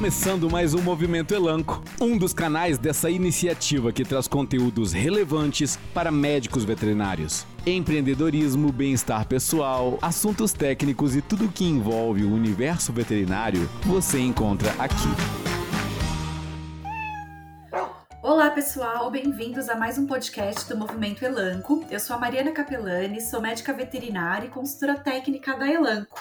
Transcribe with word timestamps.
começando 0.00 0.48
mais 0.48 0.72
um 0.72 0.80
Movimento 0.80 1.34
Elanco, 1.34 1.84
um 2.00 2.16
dos 2.16 2.32
canais 2.32 2.78
dessa 2.78 3.10
iniciativa 3.10 3.92
que 3.92 4.02
traz 4.02 4.26
conteúdos 4.26 4.94
relevantes 4.94 5.78
para 5.92 6.10
médicos 6.10 6.64
veterinários. 6.64 7.44
Empreendedorismo, 7.66 8.72
bem-estar 8.72 9.26
pessoal, 9.26 9.98
assuntos 10.00 10.54
técnicos 10.54 11.14
e 11.14 11.20
tudo 11.20 11.52
que 11.52 11.66
envolve 11.66 12.24
o 12.24 12.32
universo 12.32 12.94
veterinário 12.94 13.68
você 13.84 14.18
encontra 14.18 14.70
aqui. 14.78 15.10
Olá 18.22 18.50
pessoal, 18.50 19.10
bem-vindos 19.10 19.68
a 19.68 19.74
mais 19.74 19.98
um 19.98 20.06
podcast 20.06 20.66
do 20.66 20.78
Movimento 20.78 21.22
Elanco. 21.22 21.84
Eu 21.90 22.00
sou 22.00 22.16
a 22.16 22.18
Mariana 22.18 22.52
Capelani, 22.52 23.20
sou 23.20 23.40
médica 23.40 23.72
veterinária 23.74 24.46
e 24.46 24.50
consultora 24.50 24.94
técnica 24.94 25.58
da 25.58 25.66
Elanco. 25.66 26.18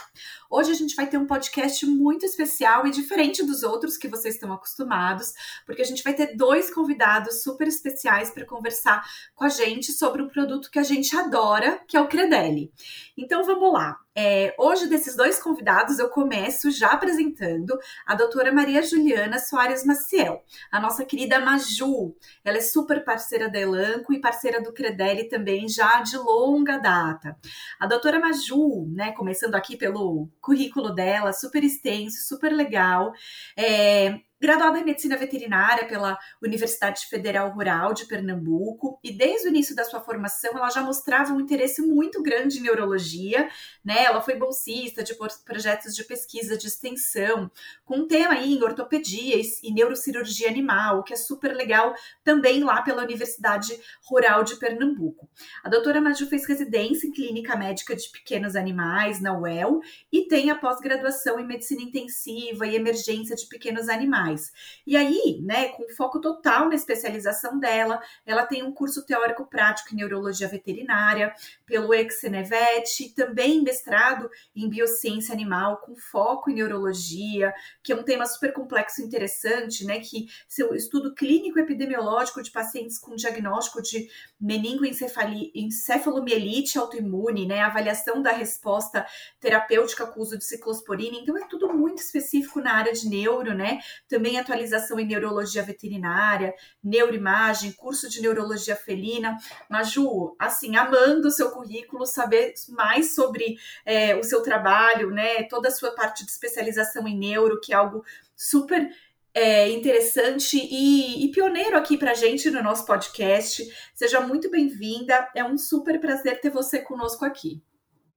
Hoje 0.51 0.71
a 0.71 0.73
gente 0.73 0.95
vai 0.95 1.05
ter 1.05 1.19
um 1.19 1.27
podcast 1.27 1.85
muito 1.85 2.25
especial 2.25 2.87
e 2.87 2.89
diferente 2.89 3.45
dos 3.45 3.61
outros 3.61 3.97
que 3.97 4.07
vocês 4.07 4.33
estão 4.33 4.51
acostumados, 4.51 5.31
porque 5.63 5.83
a 5.83 5.85
gente 5.85 6.01
vai 6.01 6.11
ter 6.11 6.35
dois 6.35 6.73
convidados 6.73 7.43
super 7.43 7.67
especiais 7.67 8.31
para 8.31 8.47
conversar 8.47 9.07
com 9.35 9.43
a 9.43 9.49
gente 9.49 9.91
sobre 9.91 10.23
um 10.23 10.27
produto 10.27 10.71
que 10.71 10.79
a 10.79 10.83
gente 10.83 11.15
adora, 11.15 11.79
que 11.87 11.95
é 11.95 12.01
o 12.01 12.07
Credelli. 12.07 12.73
Então 13.15 13.43
vamos 13.43 13.71
lá. 13.71 13.99
É, 14.21 14.53
hoje, 14.57 14.87
desses 14.87 15.15
dois 15.15 15.41
convidados, 15.41 15.97
eu 15.97 16.09
começo 16.09 16.69
já 16.71 16.89
apresentando 16.89 17.79
a 18.05 18.15
doutora 18.15 18.51
Maria 18.51 18.81
Juliana 18.81 19.39
Soares 19.39 19.85
Maciel, 19.85 20.43
a 20.69 20.77
nossa 20.77 21.05
querida 21.05 21.39
Maju. 21.39 22.13
Ela 22.43 22.57
é 22.57 22.61
super 22.61 23.05
parceira 23.05 23.49
da 23.49 23.57
Elanco 23.57 24.11
e 24.11 24.19
parceira 24.19 24.61
do 24.61 24.73
Credelli 24.73 25.29
também, 25.29 25.69
já 25.69 26.01
de 26.01 26.17
longa 26.17 26.77
data. 26.79 27.37
A 27.79 27.87
doutora 27.87 28.19
Maju, 28.19 28.87
né, 28.89 29.13
começando 29.13 29.55
aqui 29.55 29.77
pelo 29.77 30.27
currículo 30.41 30.93
dela, 30.93 31.33
super 31.33 31.63
extenso, 31.63 32.27
super 32.27 32.51
legal. 32.51 33.11
É, 33.57 34.19
graduada 34.39 34.79
em 34.79 34.85
medicina 34.85 35.17
veterinária 35.17 35.85
pela 35.87 36.17
Universidade 36.41 37.05
Federal 37.07 37.51
Rural 37.51 37.93
de 37.93 38.05
Pernambuco, 38.05 38.99
e 39.03 39.11
desde 39.11 39.47
o 39.47 39.49
início 39.49 39.75
da 39.75 39.83
sua 39.83 39.99
formação 39.99 40.51
ela 40.55 40.69
já 40.69 40.81
mostrava 40.81 41.33
um 41.33 41.41
interesse 41.41 41.81
muito 41.81 42.23
grande 42.23 42.59
em 42.59 42.61
neurologia, 42.61 43.49
né? 43.83 44.03
Ela 44.03 44.21
foi 44.21 44.35
bolsista 44.35 45.03
de 45.03 45.13
projetos 45.45 45.95
de 45.95 46.03
pesquisa 46.03 46.57
de 46.57 46.67
extensão, 46.67 47.51
com 47.83 47.97
um 47.97 48.07
tema 48.07 48.33
aí 48.35 48.53
em 48.53 48.63
ortopedia 48.63 49.35
e 49.63 49.73
neurocirurgia 49.73 50.49
animal, 50.49 51.03
que 51.03 51.13
é 51.13 51.17
super 51.17 51.53
legal 51.53 51.93
também 52.23 52.63
lá 52.63 52.81
pela 52.81 53.03
Universidade 53.03 53.77
Rural 54.03 54.43
de 54.43 54.55
Pernambuco. 54.55 55.29
A 55.63 55.69
doutora 55.69 55.99
Maju 55.99 56.27
fez 56.27 56.45
residência 56.45 57.07
em 57.07 57.11
clínica 57.11 57.55
médica 57.55 57.95
de 57.95 58.09
pequenos 58.09 58.55
animais 58.55 59.19
na 59.19 59.37
UEL 59.37 59.81
e 60.11 60.27
tem 60.27 60.49
a 60.49 60.55
pós-graduação 60.55 61.39
em 61.39 61.45
medicina 61.45 61.81
intensiva 61.81 62.65
e 62.65 62.75
emergência 62.75 63.35
de 63.35 63.45
pequenos 63.47 63.89
animais 63.89 64.28
mais. 64.29 64.51
E 64.85 64.95
aí, 64.95 65.39
né, 65.41 65.69
com 65.69 65.89
foco 65.89 66.21
total 66.21 66.69
na 66.69 66.75
especialização 66.75 67.59
dela, 67.59 67.99
ela 68.25 68.45
tem 68.45 68.63
um 68.63 68.71
curso 68.71 69.05
teórico 69.05 69.45
prático 69.45 69.93
em 69.93 69.97
neurologia 69.97 70.47
veterinária 70.47 71.33
pelo 71.65 71.93
Exenevet, 71.93 73.13
também 73.15 73.61
mestrado 73.61 74.29
em 74.55 74.69
biociência 74.69 75.33
animal 75.33 75.77
com 75.77 75.95
foco 75.95 76.49
em 76.49 76.55
neurologia, 76.55 77.53
que 77.83 77.91
é 77.91 77.95
um 77.95 78.03
tema 78.03 78.25
super 78.25 78.53
complexo 78.53 79.01
e 79.01 79.05
interessante, 79.05 79.85
né, 79.85 79.99
que 79.99 80.27
seu 80.47 80.73
estudo 80.73 81.13
clínico 81.13 81.59
epidemiológico 81.59 82.41
de 82.41 82.51
pacientes 82.51 82.97
com 82.97 83.15
diagnóstico 83.15 83.81
de 83.81 84.09
meningoencefalomielite 84.39 86.77
autoimune, 86.77 87.45
né, 87.45 87.59
avaliação 87.61 88.21
da 88.21 88.31
resposta 88.31 89.05
terapêutica 89.39 90.05
com 90.05 90.21
uso 90.21 90.37
de 90.37 90.45
ciclosporina, 90.45 91.17
então 91.17 91.35
é 91.37 91.47
tudo 91.47 91.73
muito 91.73 91.99
específico 91.99 92.61
na 92.61 92.73
área 92.73 92.93
de 92.93 93.07
neuro, 93.07 93.53
né, 93.53 93.79
também 94.07 94.18
atualização 94.37 94.99
em 94.99 95.05
neurologia 95.05 95.63
veterinária, 95.63 96.53
neuroimagem, 96.83 97.71
curso 97.71 98.09
de 98.09 98.21
neurologia 98.21 98.75
felina. 98.75 99.37
Maju, 99.69 100.35
assim, 100.37 100.75
amando 100.75 101.27
o 101.27 101.31
seu 101.31 101.51
currículo, 101.51 102.05
saber 102.05 102.53
mais 102.69 103.15
sobre 103.15 103.57
é, 103.85 104.15
o 104.15 104.23
seu 104.23 104.41
trabalho, 104.43 105.11
né? 105.11 105.43
Toda 105.43 105.69
a 105.69 105.71
sua 105.71 105.91
parte 105.91 106.25
de 106.25 106.31
especialização 106.31 107.07
em 107.07 107.17
neuro, 107.17 107.59
que 107.61 107.73
é 107.73 107.75
algo 107.75 108.03
super 108.35 108.89
é, 109.33 109.69
interessante 109.69 110.57
e, 110.57 111.25
e, 111.25 111.31
pioneiro 111.31 111.77
aqui 111.77 111.97
para 111.97 112.13
gente 112.13 112.49
no 112.49 112.61
nosso 112.63 112.85
podcast. 112.85 113.63
Seja 113.93 114.19
muito 114.21 114.49
bem-vinda. 114.49 115.29
É 115.35 115.43
um 115.43 115.57
super 115.57 115.99
prazer 115.99 116.41
ter 116.41 116.49
você 116.49 116.79
conosco 116.79 117.23
aqui. 117.23 117.63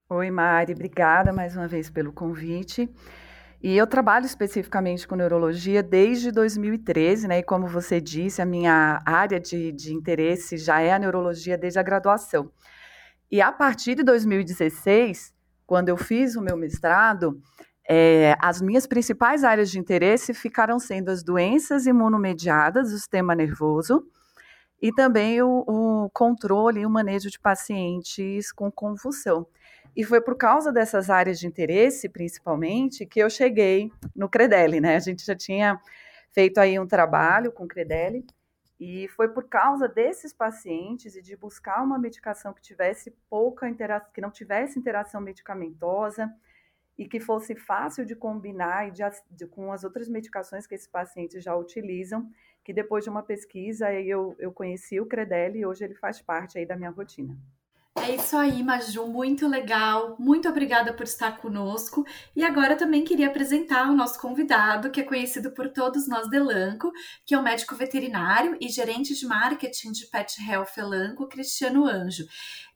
Oi, 0.08 0.30
Mari. 0.30 0.72
Obrigada 0.72 1.32
mais 1.32 1.56
uma 1.56 1.68
vez 1.68 1.88
pelo 1.88 2.12
convite. 2.12 2.88
E 3.62 3.76
eu 3.76 3.86
trabalho 3.86 4.26
especificamente 4.26 5.06
com 5.06 5.14
neurologia 5.14 5.84
desde 5.84 6.32
2013, 6.32 7.28
né? 7.28 7.38
E 7.38 7.42
como 7.44 7.68
você 7.68 8.00
disse, 8.00 8.42
a 8.42 8.46
minha 8.46 9.00
área 9.06 9.38
de, 9.38 9.70
de 9.70 9.94
interesse 9.94 10.56
já 10.56 10.80
é 10.80 10.92
a 10.92 10.98
neurologia 10.98 11.56
desde 11.56 11.78
a 11.78 11.82
graduação. 11.82 12.50
E 13.30 13.40
a 13.40 13.52
partir 13.52 13.94
de 13.94 14.02
2016, 14.02 15.32
quando 15.64 15.90
eu 15.90 15.96
fiz 15.96 16.34
o 16.34 16.42
meu 16.42 16.56
mestrado, 16.56 17.40
é, 17.88 18.34
as 18.40 18.60
minhas 18.60 18.84
principais 18.84 19.44
áreas 19.44 19.70
de 19.70 19.78
interesse 19.78 20.34
ficaram 20.34 20.80
sendo 20.80 21.10
as 21.10 21.22
doenças 21.22 21.86
imunomediadas 21.86 22.90
do 22.90 22.96
sistema 22.96 23.32
nervoso 23.32 24.04
e 24.80 24.92
também 24.92 25.40
o, 25.40 25.64
o 25.68 26.10
controle 26.10 26.80
e 26.80 26.86
o 26.86 26.90
manejo 26.90 27.30
de 27.30 27.38
pacientes 27.38 28.50
com 28.50 28.72
convulsão. 28.72 29.46
E 29.94 30.04
foi 30.04 30.20
por 30.20 30.36
causa 30.36 30.72
dessas 30.72 31.10
áreas 31.10 31.38
de 31.38 31.46
interesse, 31.46 32.08
principalmente, 32.08 33.04
que 33.04 33.20
eu 33.20 33.28
cheguei 33.28 33.92
no 34.16 34.28
Credelli, 34.28 34.80
né? 34.80 34.96
A 34.96 35.00
gente 35.00 35.24
já 35.24 35.34
tinha 35.34 35.78
feito 36.30 36.58
aí 36.58 36.78
um 36.78 36.86
trabalho 36.86 37.52
com 37.52 37.64
o 37.64 37.68
Credelli 37.68 38.24
e 38.80 39.06
foi 39.08 39.28
por 39.28 39.48
causa 39.48 39.86
desses 39.86 40.32
pacientes 40.32 41.14
e 41.14 41.22
de 41.22 41.36
buscar 41.36 41.84
uma 41.84 41.98
medicação 41.98 42.52
que 42.52 42.62
tivesse 42.62 43.12
pouca 43.28 43.68
interação, 43.68 44.10
que 44.12 44.20
não 44.20 44.30
tivesse 44.30 44.78
interação 44.78 45.20
medicamentosa 45.20 46.34
e 46.98 47.06
que 47.06 47.20
fosse 47.20 47.54
fácil 47.54 48.04
de 48.04 48.16
combinar 48.16 48.90
de, 48.90 49.02
de, 49.30 49.46
com 49.46 49.72
as 49.72 49.84
outras 49.84 50.08
medicações 50.08 50.66
que 50.66 50.74
esses 50.74 50.88
pacientes 50.88 51.44
já 51.44 51.54
utilizam, 51.54 52.28
que 52.64 52.72
depois 52.72 53.04
de 53.04 53.10
uma 53.10 53.22
pesquisa 53.22 53.92
eu, 53.92 54.34
eu 54.38 54.52
conheci 54.52 54.98
o 54.98 55.06
Credelli 55.06 55.60
e 55.60 55.66
hoje 55.66 55.84
ele 55.84 55.94
faz 55.94 56.20
parte 56.20 56.58
aí 56.58 56.66
da 56.66 56.76
minha 56.76 56.90
rotina. 56.90 57.38
É 57.94 58.14
isso 58.14 58.38
aí, 58.38 58.62
Maju, 58.62 59.06
muito 59.06 59.46
legal. 59.46 60.16
Muito 60.18 60.48
obrigada 60.48 60.94
por 60.94 61.04
estar 61.04 61.36
conosco. 61.36 62.06
E 62.34 62.42
agora 62.42 62.74
também 62.74 63.04
queria 63.04 63.28
apresentar 63.28 63.90
o 63.90 63.94
nosso 63.94 64.18
convidado, 64.18 64.90
que 64.90 65.00
é 65.00 65.04
conhecido 65.04 65.52
por 65.52 65.68
todos 65.68 66.08
nós 66.08 66.26
de 66.28 66.36
Elanco, 66.36 66.90
que 67.24 67.34
é 67.34 67.38
o 67.38 67.42
médico 67.42 67.76
veterinário 67.76 68.56
e 68.60 68.68
gerente 68.68 69.14
de 69.14 69.26
marketing 69.26 69.92
de 69.92 70.06
Pet 70.06 70.40
Health 70.42 70.78
Elanco, 70.78 71.28
Cristiano 71.28 71.84
Anjo. 71.86 72.24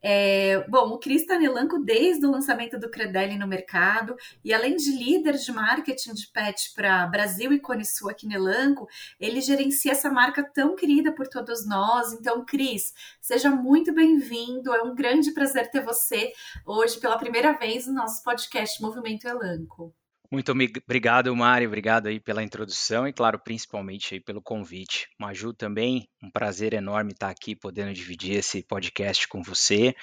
É, 0.03 0.65
bom, 0.69 0.91
o 0.91 0.99
Cris 0.99 1.23
está 1.23 1.39
Nelanco 1.39 1.79
desde 1.79 2.27
o 2.27 2.31
lançamento 2.31 2.79
do 2.79 2.91
Credelli 2.91 3.37
no 3.39 3.47
mercado 3.47 4.15
e 4.45 4.53
além 4.53 4.77
de 4.77 4.91
líder 4.93 5.35
de 5.35 5.51
marketing 5.51 6.15
de 6.15 6.29
pet 6.29 6.73
para 6.75 7.07
Brasil 7.07 7.53
e 7.53 7.59
Cone 7.59 7.85
Sul 7.85 8.11
aqui 8.11 8.27
Nelanco, 8.27 8.89
ele 9.19 9.41
gerencia 9.41 9.93
essa 9.93 10.11
marca 10.11 10.45
tão 10.45 10.77
querida 10.77 11.13
por 11.13 11.27
todos 11.27 11.67
nós. 11.67 12.13
Então, 12.13 12.45
Cris, 12.45 12.95
seja 13.21 13.51
muito 13.51 13.93
bem-vindo. 13.93 14.73
É 14.75 14.83
um 14.83 14.95
grande 14.95 15.33
prazer 15.33 15.71
ter 15.71 15.83
você 15.83 16.33
hoje 16.65 17.01
pela 17.01 17.19
primeira 17.19 17.53
vez 17.53 17.87
no 17.87 17.95
nosso 17.95 18.23
podcast 18.23 18.81
Movimento 18.81 19.27
Elanco. 19.27 19.95
Muito 20.31 20.53
obrigado, 20.53 21.35
Mário. 21.37 21.69
Obrigado 21.69 22.09
aí 22.09 22.19
pela 22.19 22.43
introdução 22.43 23.07
e, 23.07 23.13
claro, 23.13 23.39
principalmente 23.39 24.15
aí 24.15 24.21
pelo 24.21 24.43
convite. 24.43 25.09
Maju, 25.19 25.53
também 25.53 26.09
um 26.23 26.31
prazer 26.31 26.73
enorme 26.75 27.13
estar 27.13 27.31
aqui 27.31 27.55
podendo 27.55 27.93
dividir 27.93 28.37
esse 28.37 28.63
podcast 28.63 29.29
com 29.29 29.43
você. 29.43 29.95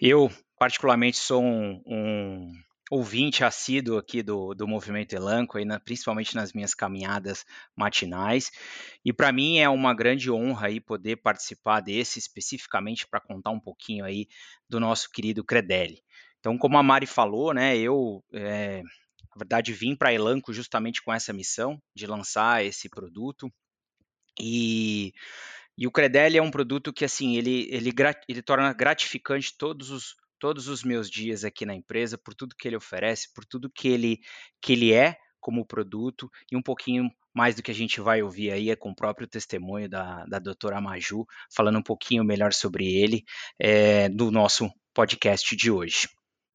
Eu, 0.00 0.30
particularmente, 0.58 1.18
sou 1.18 1.42
um, 1.42 1.80
um 1.86 2.52
ouvinte 2.90 3.44
assíduo 3.44 3.96
aqui 3.96 4.22
do, 4.22 4.52
do 4.54 4.66
Movimento 4.66 5.12
Elanco, 5.14 5.56
aí 5.56 5.64
na, 5.64 5.78
principalmente 5.78 6.34
nas 6.34 6.52
minhas 6.52 6.74
caminhadas 6.74 7.46
matinais. 7.76 8.50
E 9.04 9.12
para 9.12 9.30
mim 9.30 9.58
é 9.58 9.68
uma 9.68 9.94
grande 9.94 10.30
honra 10.30 10.66
aí 10.66 10.80
poder 10.80 11.16
participar 11.16 11.80
desse, 11.80 12.18
especificamente 12.18 13.06
para 13.06 13.20
contar 13.20 13.50
um 13.50 13.60
pouquinho 13.60 14.04
aí 14.04 14.26
do 14.68 14.80
nosso 14.80 15.08
querido 15.10 15.44
Credelli. 15.44 16.02
Então, 16.40 16.58
como 16.58 16.76
a 16.78 16.82
Mari 16.82 17.06
falou, 17.06 17.54
né, 17.54 17.76
eu 17.76 18.24
é, 18.32 18.82
na 19.34 19.38
verdade, 19.38 19.72
vim 19.72 19.94
para 19.94 20.10
a 20.10 20.12
Elanco 20.12 20.52
justamente 20.52 21.02
com 21.02 21.12
essa 21.12 21.32
missão 21.32 21.80
de 21.94 22.06
lançar 22.06 22.64
esse 22.64 22.88
produto. 22.88 23.50
E, 24.38 25.12
e 25.78 25.86
o 25.86 25.92
Credelli 25.92 26.38
é 26.38 26.42
um 26.42 26.50
produto 26.50 26.92
que, 26.92 27.04
assim, 27.04 27.36
ele, 27.36 27.68
ele, 27.70 27.92
ele 28.28 28.42
torna 28.42 28.72
gratificante 28.72 29.56
todos 29.56 29.90
os, 29.90 30.16
todos 30.38 30.68
os 30.68 30.82
meus 30.82 31.08
dias 31.08 31.44
aqui 31.44 31.64
na 31.64 31.74
empresa, 31.74 32.18
por 32.18 32.34
tudo 32.34 32.56
que 32.56 32.66
ele 32.66 32.76
oferece, 32.76 33.32
por 33.32 33.44
tudo 33.44 33.70
que 33.70 33.88
ele, 33.88 34.18
que 34.60 34.72
ele 34.72 34.92
é 34.92 35.16
como 35.40 35.66
produto 35.66 36.28
e 36.50 36.56
um 36.56 36.62
pouquinho 36.62 37.08
mais 37.32 37.54
do 37.54 37.62
que 37.62 37.70
a 37.70 37.74
gente 37.74 38.00
vai 38.00 38.22
ouvir 38.22 38.50
aí 38.50 38.70
é 38.70 38.76
com 38.76 38.90
o 38.90 38.94
próprio 38.94 39.26
testemunho 39.26 39.88
da, 39.88 40.24
da 40.26 40.38
doutora 40.38 40.80
Maju, 40.80 41.24
falando 41.54 41.78
um 41.78 41.82
pouquinho 41.82 42.24
melhor 42.24 42.52
sobre 42.52 42.86
ele 42.86 43.24
é, 43.58 44.08
no 44.08 44.30
nosso 44.30 44.68
podcast 44.92 45.54
de 45.56 45.70
hoje. 45.70 46.08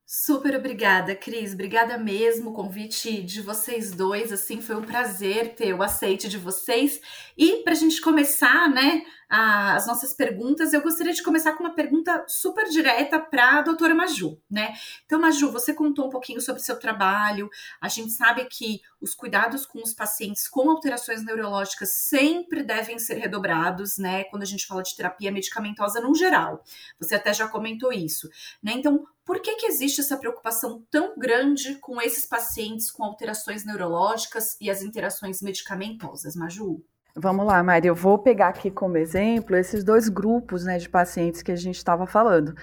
Super 0.07 0.55
obrigada, 0.55 1.15
Cris. 1.15 1.53
Obrigada 1.53 1.97
mesmo. 1.97 2.51
O 2.51 2.53
convite 2.53 3.23
de 3.23 3.41
vocês 3.41 3.91
dois, 3.91 4.31
assim, 4.31 4.61
foi 4.61 4.75
um 4.75 4.83
prazer 4.83 5.55
ter 5.55 5.73
o 5.73 5.81
aceite 5.81 6.29
de 6.29 6.37
vocês. 6.37 7.01
E 7.35 7.63
para 7.63 7.73
a 7.73 7.75
gente 7.75 7.99
começar, 7.99 8.69
né, 8.69 9.01
a, 9.27 9.73
as 9.73 9.87
nossas 9.87 10.13
perguntas, 10.13 10.73
eu 10.73 10.81
gostaria 10.83 11.11
de 11.11 11.23
começar 11.23 11.53
com 11.53 11.63
uma 11.63 11.73
pergunta 11.73 12.23
super 12.27 12.69
direta 12.69 13.19
para 13.19 13.57
a 13.57 13.61
doutora 13.63 13.95
Maju, 13.95 14.39
né? 14.47 14.75
Então, 15.05 15.19
Maju, 15.19 15.51
você 15.51 15.73
contou 15.73 16.05
um 16.05 16.11
pouquinho 16.11 16.39
sobre 16.39 16.61
seu 16.61 16.77
trabalho. 16.79 17.49
A 17.81 17.89
gente 17.89 18.11
sabe 18.11 18.45
que 18.45 18.81
os 19.01 19.15
cuidados 19.15 19.65
com 19.65 19.81
os 19.81 19.91
pacientes 19.91 20.47
com 20.47 20.69
alterações 20.69 21.23
neurológicas 21.25 21.91
sempre 21.93 22.61
devem 22.61 22.99
ser 22.99 23.15
redobrados, 23.15 23.97
né? 23.97 24.25
Quando 24.25 24.43
a 24.43 24.47
gente 24.47 24.67
fala 24.67 24.83
de 24.83 24.95
terapia 24.95 25.31
medicamentosa 25.31 25.99
no 25.99 26.13
geral. 26.13 26.63
Você 26.99 27.15
até 27.15 27.33
já 27.33 27.47
comentou 27.47 27.91
isso, 27.91 28.29
né? 28.61 28.73
Então, 28.75 29.03
por 29.25 29.41
que, 29.41 29.55
que 29.55 29.65
existe 29.65 30.01
essa 30.01 30.17
preocupação 30.17 30.85
tão 30.91 31.17
grande 31.17 31.75
com 31.81 31.99
esses 31.99 32.27
pacientes 32.27 32.91
com 32.91 33.03
alterações 33.03 33.65
neurológicas 33.65 34.55
e 34.61 34.69
as 34.69 34.83
interações 34.83 35.41
medicamentosas, 35.41 36.35
Maju? 36.35 36.83
Vamos 37.17 37.45
lá, 37.45 37.63
Maria. 37.63 37.89
Eu 37.89 37.95
vou 37.95 38.19
pegar 38.19 38.49
aqui 38.49 38.69
como 38.69 38.97
exemplo 38.97 39.55
esses 39.55 39.83
dois 39.83 40.09
grupos 40.09 40.65
né, 40.65 40.77
de 40.77 40.87
pacientes 40.87 41.41
que 41.41 41.51
a 41.51 41.55
gente 41.55 41.77
estava 41.77 42.05
falando. 42.05 42.53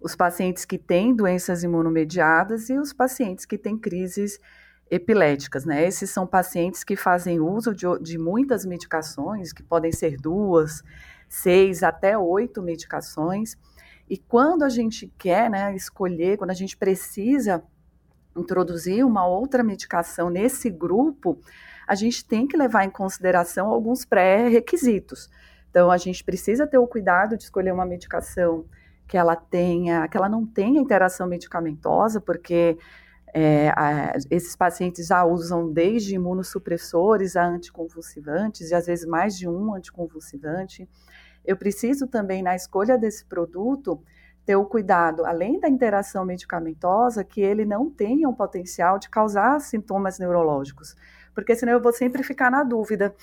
Os 0.00 0.14
pacientes 0.14 0.64
que 0.64 0.76
têm 0.76 1.14
doenças 1.14 1.62
imunomediadas 1.62 2.68
e 2.68 2.76
os 2.76 2.92
pacientes 2.92 3.46
que 3.46 3.56
têm 3.56 3.78
crises 3.78 4.38
epiléticas, 4.90 5.64
né? 5.64 5.86
Esses 5.86 6.10
são 6.10 6.26
pacientes 6.26 6.82
que 6.82 6.96
fazem 6.96 7.38
uso 7.38 7.72
de, 7.72 7.86
de 8.00 8.18
muitas 8.18 8.66
medicações, 8.66 9.52
que 9.52 9.62
podem 9.62 9.92
ser 9.92 10.16
duas, 10.16 10.82
seis 11.28 11.82
até 11.82 12.18
oito 12.18 12.60
medicações. 12.60 13.56
E 14.10 14.18
quando 14.18 14.64
a 14.64 14.68
gente 14.68 15.06
quer 15.16 15.48
né, 15.48 15.72
escolher, 15.76 16.36
quando 16.36 16.50
a 16.50 16.54
gente 16.54 16.76
precisa 16.76 17.62
introduzir 18.36 19.06
uma 19.06 19.24
outra 19.24 19.62
medicação 19.62 20.28
nesse 20.28 20.68
grupo, 20.68 21.38
a 21.86 21.94
gente 21.94 22.24
tem 22.24 22.44
que 22.44 22.56
levar 22.56 22.84
em 22.84 22.90
consideração 22.90 23.68
alguns 23.68 24.04
pré-requisitos. 24.04 25.30
Então, 25.70 25.92
a 25.92 25.96
gente 25.96 26.24
precisa 26.24 26.66
ter 26.66 26.78
o 26.78 26.88
cuidado 26.88 27.36
de 27.36 27.44
escolher 27.44 27.72
uma 27.72 27.86
medicação 27.86 28.64
que 29.06 29.16
ela 29.16 29.36
tenha, 29.36 30.08
que 30.08 30.16
ela 30.16 30.28
não 30.28 30.44
tenha 30.44 30.80
interação 30.80 31.28
medicamentosa, 31.28 32.20
porque 32.20 32.78
é, 33.32 33.68
a, 33.76 34.14
esses 34.28 34.56
pacientes 34.56 35.06
já 35.06 35.24
usam 35.24 35.72
desde 35.72 36.16
imunossupressores 36.16 37.36
a 37.36 37.46
anticonvulsivantes, 37.46 38.72
e 38.72 38.74
às 38.74 38.86
vezes 38.86 39.06
mais 39.06 39.38
de 39.38 39.48
um 39.48 39.72
anticonvulsivante. 39.72 40.88
Eu 41.44 41.56
preciso 41.56 42.06
também, 42.06 42.42
na 42.42 42.54
escolha 42.54 42.98
desse 42.98 43.24
produto, 43.24 44.02
ter 44.44 44.56
o 44.56 44.64
cuidado, 44.64 45.24
além 45.24 45.60
da 45.60 45.68
interação 45.68 46.24
medicamentosa, 46.24 47.22
que 47.22 47.40
ele 47.40 47.64
não 47.64 47.90
tenha 47.90 48.28
um 48.28 48.34
potencial 48.34 48.98
de 48.98 49.08
causar 49.08 49.60
sintomas 49.60 50.18
neurológicos, 50.18 50.96
porque 51.34 51.54
senão 51.54 51.72
eu 51.72 51.80
vou 51.80 51.92
sempre 51.92 52.22
ficar 52.22 52.50
na 52.50 52.62
dúvida. 52.64 53.14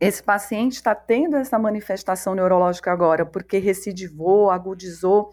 Esse 0.00 0.22
paciente 0.22 0.72
está 0.72 0.94
tendo 0.94 1.36
essa 1.36 1.58
manifestação 1.58 2.34
neurológica 2.34 2.90
agora 2.90 3.24
porque 3.24 3.58
recidivou, 3.58 4.50
agudizou 4.50 5.32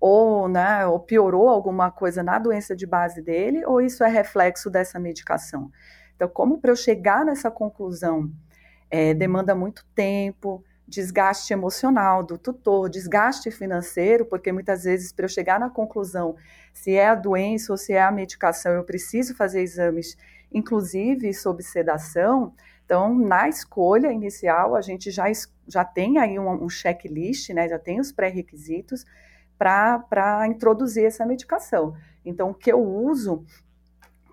ou, 0.00 0.48
né, 0.48 0.86
ou 0.86 1.00
piorou 1.00 1.48
alguma 1.48 1.90
coisa 1.90 2.22
na 2.22 2.38
doença 2.38 2.74
de 2.74 2.86
base 2.86 3.20
dele, 3.22 3.64
ou 3.66 3.80
isso 3.80 4.04
é 4.04 4.08
reflexo 4.08 4.70
dessa 4.70 4.98
medicação? 4.98 5.70
Então, 6.14 6.28
como 6.28 6.58
para 6.58 6.70
eu 6.70 6.76
chegar 6.76 7.24
nessa 7.24 7.50
conclusão, 7.50 8.30
é, 8.90 9.12
demanda 9.12 9.54
muito 9.54 9.84
tempo, 9.94 10.64
desgaste 10.86 11.52
emocional 11.52 12.22
do 12.22 12.38
tutor, 12.38 12.88
desgaste 12.88 13.50
financeiro, 13.50 14.24
porque 14.24 14.52
muitas 14.52 14.84
vezes 14.84 15.12
para 15.12 15.24
eu 15.24 15.28
chegar 15.28 15.58
na 15.58 15.68
conclusão 15.68 16.36
se 16.72 16.92
é 16.92 17.08
a 17.08 17.14
doença 17.14 17.72
ou 17.72 17.78
se 17.78 17.92
é 17.94 18.02
a 18.02 18.12
medicação, 18.12 18.72
eu 18.72 18.84
preciso 18.84 19.34
fazer 19.34 19.62
exames, 19.62 20.16
inclusive 20.52 21.32
sob 21.32 21.62
sedação. 21.62 22.54
Então, 22.84 23.18
na 23.18 23.48
escolha 23.48 24.12
inicial, 24.12 24.76
a 24.76 24.82
gente 24.82 25.10
já, 25.10 25.24
já 25.66 25.84
tem 25.84 26.18
aí 26.18 26.38
um, 26.38 26.64
um 26.64 26.68
checklist, 26.68 27.50
né, 27.50 27.68
já 27.68 27.78
tem 27.78 27.98
os 27.98 28.12
pré-requisitos 28.12 29.04
para 29.58 30.46
introduzir 30.46 31.06
essa 31.06 31.24
medicação. 31.24 31.96
Então, 32.24 32.50
o 32.50 32.54
que 32.54 32.70
eu 32.70 32.80
uso 32.80 33.44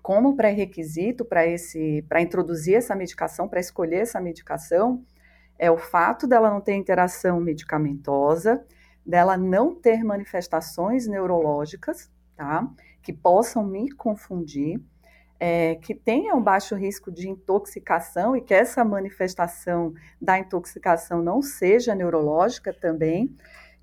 como 0.02 0.36
pré-requisito 0.36 1.24
para 1.24 2.20
introduzir 2.20 2.74
essa 2.74 2.94
medicação, 2.94 3.48
para 3.48 3.58
escolher 3.58 4.02
essa 4.02 4.20
medicação, 4.20 5.02
é 5.58 5.70
o 5.70 5.78
fato 5.78 6.26
dela 6.26 6.50
não 6.50 6.60
ter 6.60 6.74
interação 6.74 7.40
medicamentosa, 7.40 8.64
dela 9.04 9.36
não 9.36 9.74
ter 9.74 10.02
manifestações 10.02 11.06
neurológicas, 11.06 12.10
tá? 12.36 12.68
Que 13.02 13.12
possam 13.12 13.64
me 13.64 13.90
confundir, 13.92 14.80
é, 15.38 15.74
que 15.76 15.94
tenha 15.94 16.34
um 16.34 16.42
baixo 16.42 16.74
risco 16.74 17.12
de 17.12 17.28
intoxicação 17.28 18.36
e 18.36 18.40
que 18.40 18.54
essa 18.54 18.84
manifestação 18.84 19.92
da 20.20 20.38
intoxicação 20.38 21.22
não 21.22 21.42
seja 21.42 21.94
neurológica 21.94 22.72
também, 22.72 23.36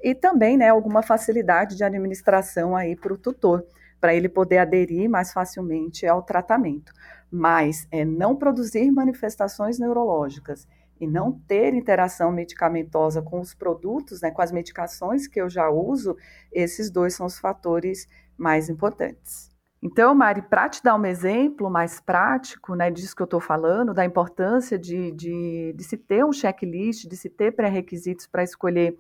e 0.04 0.16
também, 0.16 0.58
né, 0.58 0.70
alguma 0.70 1.04
facilidade 1.04 1.76
de 1.76 1.84
administração 1.84 2.76
aí 2.76 2.96
para 2.96 3.14
o 3.14 3.18
tutor, 3.18 3.64
para 4.00 4.16
ele 4.16 4.28
poder 4.28 4.58
aderir 4.58 5.08
mais 5.08 5.32
facilmente 5.32 6.08
ao 6.08 6.24
tratamento. 6.24 6.92
Mas 7.30 7.88
é, 7.92 8.04
não 8.04 8.36
produzir 8.36 8.90
manifestações 8.92 9.78
neurológicas 9.78 10.68
e 11.02 11.08
não 11.08 11.32
ter 11.32 11.74
interação 11.74 12.32
medicamentosa 12.32 13.24
com 13.24 13.42
os 13.42 13.56
produtos, 13.56 14.22
né, 14.22 14.30
com 14.30 14.42
as 14.42 14.52
medicações 14.52 15.28
que 15.28 15.42
eu 15.42 15.50
já 15.50 15.68
uso, 15.68 16.16
esses 16.52 16.92
dois 16.92 17.16
são 17.16 17.26
os 17.26 17.40
fatores 17.40 18.08
mais 18.38 18.70
importantes. 18.70 19.50
Então, 19.82 20.14
Mari, 20.14 20.44
para 20.44 20.70
te 20.70 20.84
dar 20.84 20.96
um 20.96 21.04
exemplo 21.04 21.72
mais 21.72 22.00
prático 22.00 22.76
né, 22.76 22.92
disso 22.92 23.16
que 23.16 23.22
eu 23.24 23.26
estou 23.26 23.40
falando, 23.40 23.96
da 23.96 24.06
importância 24.06 24.78
de, 24.78 25.12
de, 25.12 25.74
de, 25.76 25.84
se 25.84 25.98
ter 25.98 26.24
um 26.24 26.32
checklist, 26.32 27.08
de 27.08 27.18
se 27.18 27.30
ter 27.30 27.52
pré-requisitos 27.52 28.28
para 28.28 28.44
escolher 28.44 28.96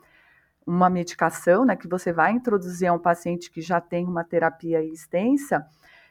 uma 0.65 0.89
medicação 0.89 1.63
né, 1.63 1.75
que 1.75 1.87
você 1.87 2.11
vai 2.11 2.31
introduzir 2.31 2.87
a 2.87 2.93
um 2.93 2.99
paciente 2.99 3.51
que 3.51 3.61
já 3.61 3.79
tem 3.79 4.07
uma 4.07 4.23
terapia 4.23 4.83
extensa, 4.83 5.63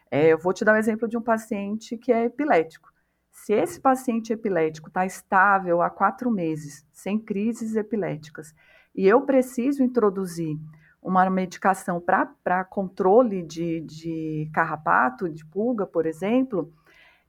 é, 0.09 0.29
eu 0.29 0.39
vou 0.39 0.53
te 0.53 0.65
dar 0.65 0.75
um 0.75 0.77
exemplo 0.77 1.09
de 1.09 1.17
um 1.17 1.23
paciente 1.23 1.97
que 1.97 2.13
é 2.13 2.27
epilético. 2.27 2.91
Se 3.31 3.53
esse 3.53 3.81
paciente 3.81 4.33
epilético 4.33 4.89
está 4.89 5.07
estável 5.07 5.83
há 5.83 5.91
quatro 5.91 6.31
meses, 6.31 6.87
sem 6.93 7.19
crises 7.19 7.77
epiléticas, 7.77 8.55
e 8.95 9.07
eu 9.07 9.23
preciso 9.23 9.83
introduzir 9.83 10.59
uma 11.03 11.29
medicação 11.31 12.01
para 12.01 12.65
controle 12.65 13.43
de, 13.43 13.81
de 13.81 14.51
carrapato, 14.53 15.29
de 15.29 15.45
pulga, 15.45 15.87
por 15.87 16.05
exemplo, 16.05 16.73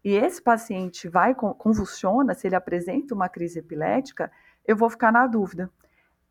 e 0.04 0.14
esse 0.14 0.42
paciente 0.42 1.08
vai 1.08 1.36
convulsiona, 1.36 2.34
se 2.34 2.48
ele 2.48 2.56
apresenta 2.56 3.14
uma 3.14 3.30
crise 3.30 3.60
epilética, 3.60 4.32
eu 4.68 4.76
vou 4.76 4.90
ficar 4.90 5.12
na 5.12 5.28
dúvida. 5.28 5.70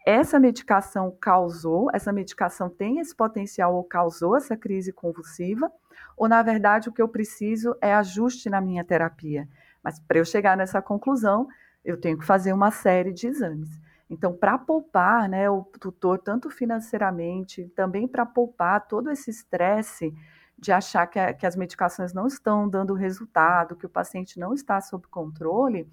Essa 0.04 0.40
medicação 0.40 1.16
causou, 1.20 1.88
essa 1.92 2.12
medicação 2.12 2.68
tem 2.68 2.98
esse 2.98 3.14
potencial 3.14 3.74
ou 3.74 3.84
causou 3.84 4.36
essa 4.36 4.56
crise 4.56 4.92
convulsiva, 4.92 5.70
ou 6.16 6.28
na 6.28 6.42
verdade 6.42 6.88
o 6.88 6.92
que 6.92 7.02
eu 7.02 7.08
preciso 7.08 7.76
é 7.80 7.94
ajuste 7.94 8.50
na 8.50 8.60
minha 8.60 8.84
terapia. 8.84 9.48
Mas 9.82 9.98
para 9.98 10.18
eu 10.18 10.24
chegar 10.24 10.56
nessa 10.56 10.82
conclusão, 10.82 11.48
eu 11.84 11.98
tenho 11.98 12.18
que 12.18 12.26
fazer 12.26 12.52
uma 12.52 12.70
série 12.70 13.12
de 13.12 13.26
exames. 13.26 13.80
Então, 14.08 14.32
para 14.32 14.58
poupar 14.58 15.28
né, 15.28 15.48
o 15.48 15.62
tutor, 15.62 16.18
tanto 16.18 16.50
financeiramente, 16.50 17.68
também 17.76 18.08
para 18.08 18.26
poupar 18.26 18.86
todo 18.88 19.10
esse 19.10 19.30
estresse 19.30 20.12
de 20.58 20.72
achar 20.72 21.06
que, 21.06 21.18
a, 21.18 21.32
que, 21.32 21.46
as 21.46 21.56
medicações 21.56 22.12
não 22.12 22.26
estão 22.26 22.68
dando 22.68 22.92
resultado, 22.92 23.76
que 23.76 23.86
o 23.86 23.90
paciente 23.90 24.38
não 24.38 24.52
está 24.52 24.80
sob 24.80 25.06
controle, 25.06 25.88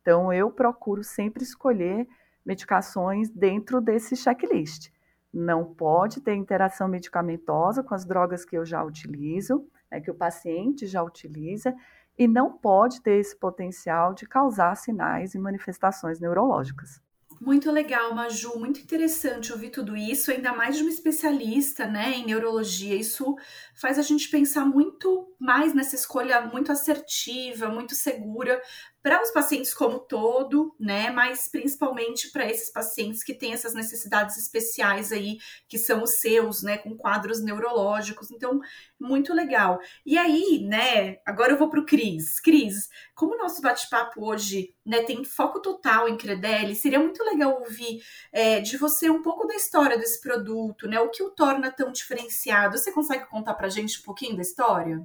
então 0.00 0.32
eu 0.32 0.50
procuro 0.50 1.02
sempre 1.02 1.42
escolher 1.42 2.06
medicações 2.44 3.30
dentro 3.30 3.80
desse 3.80 4.14
checklist. 4.16 4.90
Não 5.32 5.64
pode 5.64 6.20
ter 6.20 6.34
interação 6.34 6.86
medicamentosa 6.86 7.82
com 7.82 7.94
as 7.94 8.04
drogas 8.04 8.44
que 8.44 8.56
eu 8.56 8.64
já 8.66 8.84
utilizo, 8.84 9.66
né, 9.90 10.00
que 10.00 10.10
o 10.10 10.14
paciente 10.14 10.86
já 10.86 11.02
utiliza, 11.02 11.74
e 12.18 12.28
não 12.28 12.52
pode 12.52 13.00
ter 13.02 13.18
esse 13.18 13.36
potencial 13.36 14.14
de 14.14 14.26
causar 14.26 14.76
sinais 14.76 15.34
e 15.34 15.38
manifestações 15.38 16.20
neurológicas. 16.20 17.00
Muito 17.40 17.72
legal, 17.72 18.14
Maju, 18.14 18.56
muito 18.56 18.78
interessante 18.80 19.52
ouvir 19.52 19.70
tudo 19.70 19.96
isso, 19.96 20.30
ainda 20.30 20.52
mais 20.52 20.76
de 20.76 20.82
uma 20.82 20.92
especialista 20.92 21.86
né, 21.88 22.12
em 22.12 22.24
neurologia. 22.24 22.94
Isso 22.94 23.34
faz 23.74 23.98
a 23.98 24.02
gente 24.02 24.28
pensar 24.28 24.64
muito 24.64 25.34
mais 25.40 25.74
nessa 25.74 25.96
escolha 25.96 26.40
muito 26.42 26.70
assertiva, 26.70 27.68
muito 27.68 27.96
segura 27.96 28.62
para 29.02 29.20
os 29.20 29.30
pacientes 29.30 29.74
como 29.74 29.98
todo, 29.98 30.74
né? 30.78 31.10
Mas 31.10 31.48
principalmente 31.48 32.30
para 32.30 32.48
esses 32.48 32.70
pacientes 32.70 33.24
que 33.24 33.34
têm 33.34 33.52
essas 33.52 33.74
necessidades 33.74 34.36
especiais 34.36 35.10
aí, 35.10 35.38
que 35.68 35.76
são 35.76 36.02
os 36.04 36.20
seus, 36.20 36.62
né? 36.62 36.78
Com 36.78 36.96
quadros 36.96 37.42
neurológicos. 37.42 38.30
Então, 38.30 38.60
muito 39.00 39.34
legal. 39.34 39.80
E 40.06 40.16
aí, 40.16 40.64
né? 40.64 41.18
Agora 41.26 41.52
eu 41.52 41.58
vou 41.58 41.68
para 41.68 41.80
o 41.80 41.86
Cris. 41.86 42.38
Cris, 42.38 42.88
como 43.14 43.34
o 43.34 43.38
nosso 43.38 43.60
bate-papo 43.60 44.24
hoje 44.24 44.72
né, 44.86 45.02
tem 45.02 45.24
foco 45.24 45.60
total 45.60 46.08
em 46.08 46.16
Credelli, 46.16 46.74
seria 46.76 46.98
muito 46.98 47.22
legal 47.24 47.60
ouvir 47.60 48.02
é, 48.32 48.60
de 48.60 48.76
você 48.76 49.10
um 49.10 49.22
pouco 49.22 49.46
da 49.46 49.54
história 49.54 49.98
desse 49.98 50.20
produto, 50.20 50.86
né? 50.86 51.00
O 51.00 51.10
que 51.10 51.22
o 51.22 51.30
torna 51.30 51.72
tão 51.72 51.90
diferenciado. 51.90 52.78
Você 52.78 52.92
consegue 52.92 53.26
contar 53.26 53.54
para 53.54 53.68
gente 53.68 53.98
um 53.98 54.02
pouquinho 54.02 54.36
da 54.36 54.42
história? 54.42 55.04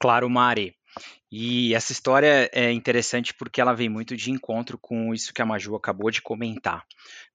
Claro, 0.00 0.30
Mari. 0.30 0.79
E 1.30 1.74
essa 1.74 1.92
história 1.92 2.50
é 2.52 2.72
interessante 2.72 3.32
porque 3.34 3.60
ela 3.60 3.74
vem 3.74 3.88
muito 3.88 4.16
de 4.16 4.30
encontro 4.30 4.76
com 4.78 5.14
isso 5.14 5.32
que 5.32 5.40
a 5.40 5.46
Maju 5.46 5.76
acabou 5.76 6.10
de 6.10 6.20
comentar. 6.20 6.84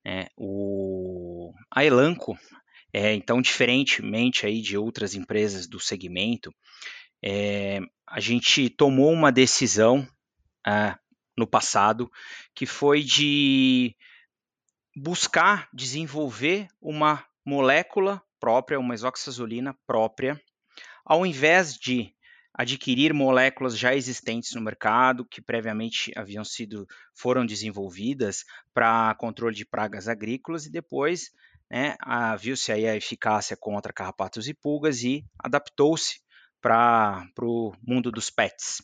Né? 0.04 0.28
O, 0.36 1.54
a 1.72 1.86
Elanco, 1.86 2.38
é, 2.94 3.14
então, 3.14 3.42
diferentemente 3.42 4.46
aí 4.46 4.62
de 4.62 4.78
outras 4.78 5.16
empresas 5.16 5.68
do 5.68 5.80
segmento, 5.80 6.54
é, 7.24 7.80
a 8.08 8.20
gente 8.20 8.70
tomou 8.70 9.12
uma 9.12 9.32
decisão 9.32 10.08
é, 10.66 10.96
no 11.38 11.48
passado 11.48 12.10
que 12.54 12.66
foi 12.66 13.02
de 13.02 13.96
buscar 14.96 15.68
desenvolver 15.74 16.68
uma 16.82 17.26
molécula 17.46 18.22
própria, 18.40 18.80
uma 18.80 18.96
isoxazolina 18.96 19.76
própria, 19.86 20.40
ao 21.04 21.26
invés 21.26 21.76
de 21.76 22.15
adquirir 22.58 23.14
moléculas 23.14 23.78
já 23.78 23.94
existentes 23.94 24.54
no 24.54 24.62
mercado 24.62 25.26
que 25.26 25.42
previamente 25.42 26.12
haviam 26.16 26.44
sido 26.46 26.88
foram 27.14 27.46
desenvolvidas 27.46 28.46
para 28.74 29.14
controle 29.16 29.54
de 29.54 29.66
pragas 29.66 30.08
agrícolas 30.08 30.66
e 30.66 30.72
depois 30.72 31.32
né, 31.70 31.98
viu-se 32.40 32.72
aí 32.72 32.88
a 32.88 32.96
eficácia 32.96 33.58
contra 33.58 33.92
carrapatos 33.92 34.48
e 34.48 34.54
pulgas 34.54 35.04
e 35.04 35.26
adaptou-se 35.38 36.22
para 36.62 37.28
o 37.42 37.74
mundo 37.86 38.10
dos 38.10 38.30
pets. 38.30 38.82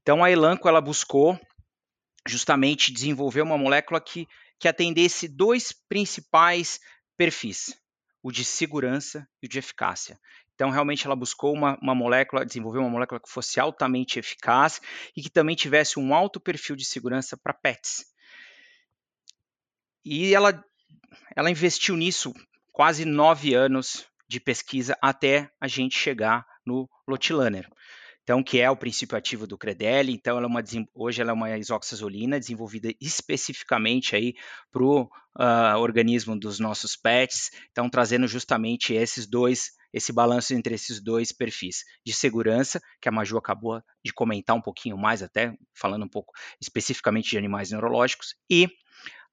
Então 0.00 0.22
a 0.22 0.30
Elanco 0.30 0.68
ela 0.68 0.80
buscou 0.80 1.38
justamente 2.26 2.92
desenvolver 2.92 3.42
uma 3.42 3.58
molécula 3.58 4.00
que, 4.00 4.26
que 4.58 4.68
atendesse 4.68 5.26
dois 5.26 5.72
principais 5.72 6.78
perfis, 7.16 7.74
o 8.22 8.30
de 8.30 8.44
segurança 8.44 9.26
e 9.42 9.46
o 9.46 9.48
de 9.48 9.58
eficácia. 9.58 10.18
Então, 10.54 10.70
realmente, 10.70 11.06
ela 11.06 11.16
buscou 11.16 11.54
uma, 11.54 11.78
uma 11.80 11.94
molécula, 11.94 12.44
desenvolver 12.44 12.78
uma 12.78 12.90
molécula 12.90 13.20
que 13.20 13.30
fosse 13.30 13.58
altamente 13.58 14.18
eficaz 14.18 14.80
e 15.16 15.22
que 15.22 15.30
também 15.30 15.56
tivesse 15.56 15.98
um 15.98 16.14
alto 16.14 16.38
perfil 16.38 16.76
de 16.76 16.84
segurança 16.84 17.36
para 17.36 17.54
pets. 17.54 18.04
E 20.04 20.34
ela, 20.34 20.62
ela 21.34 21.50
investiu 21.50 21.96
nisso 21.96 22.34
quase 22.72 23.04
nove 23.04 23.54
anos 23.54 24.06
de 24.28 24.38
pesquisa 24.38 24.96
até 25.00 25.50
a 25.60 25.66
gente 25.66 25.98
chegar 25.98 26.46
no 26.64 26.88
Lotilaner 27.06 27.68
então 28.30 28.44
que 28.44 28.60
é 28.60 28.70
o 28.70 28.76
princípio 28.76 29.18
ativo 29.18 29.44
do 29.44 29.58
Credelli. 29.58 30.12
Então 30.12 30.36
ela 30.36 30.46
é 30.46 30.48
uma, 30.48 30.62
hoje 30.94 31.20
ela 31.20 31.32
é 31.32 31.34
uma 31.34 31.58
isoxazolina 31.58 32.38
desenvolvida 32.38 32.94
especificamente 33.00 34.14
aí 34.14 34.34
para 34.70 34.84
o 34.84 35.02
uh, 35.02 35.08
ah, 35.34 35.76
organismo 35.76 36.38
dos 36.38 36.60
nossos 36.60 36.94
pets. 36.94 37.50
Então 37.72 37.90
trazendo 37.90 38.28
justamente 38.28 38.94
esses 38.94 39.26
dois, 39.26 39.72
esse 39.92 40.12
balanço 40.12 40.54
entre 40.54 40.76
esses 40.76 41.02
dois 41.02 41.32
perfis 41.32 41.82
de 42.06 42.12
segurança 42.12 42.80
que 43.00 43.08
a 43.08 43.12
Maju 43.12 43.36
acabou 43.36 43.82
de 44.04 44.12
comentar 44.12 44.54
um 44.54 44.62
pouquinho 44.62 44.96
mais 44.96 45.24
até 45.24 45.52
falando 45.74 46.04
um 46.04 46.08
pouco 46.08 46.32
especificamente 46.60 47.30
de 47.30 47.36
animais 47.38 47.72
neurológicos 47.72 48.36
e 48.48 48.68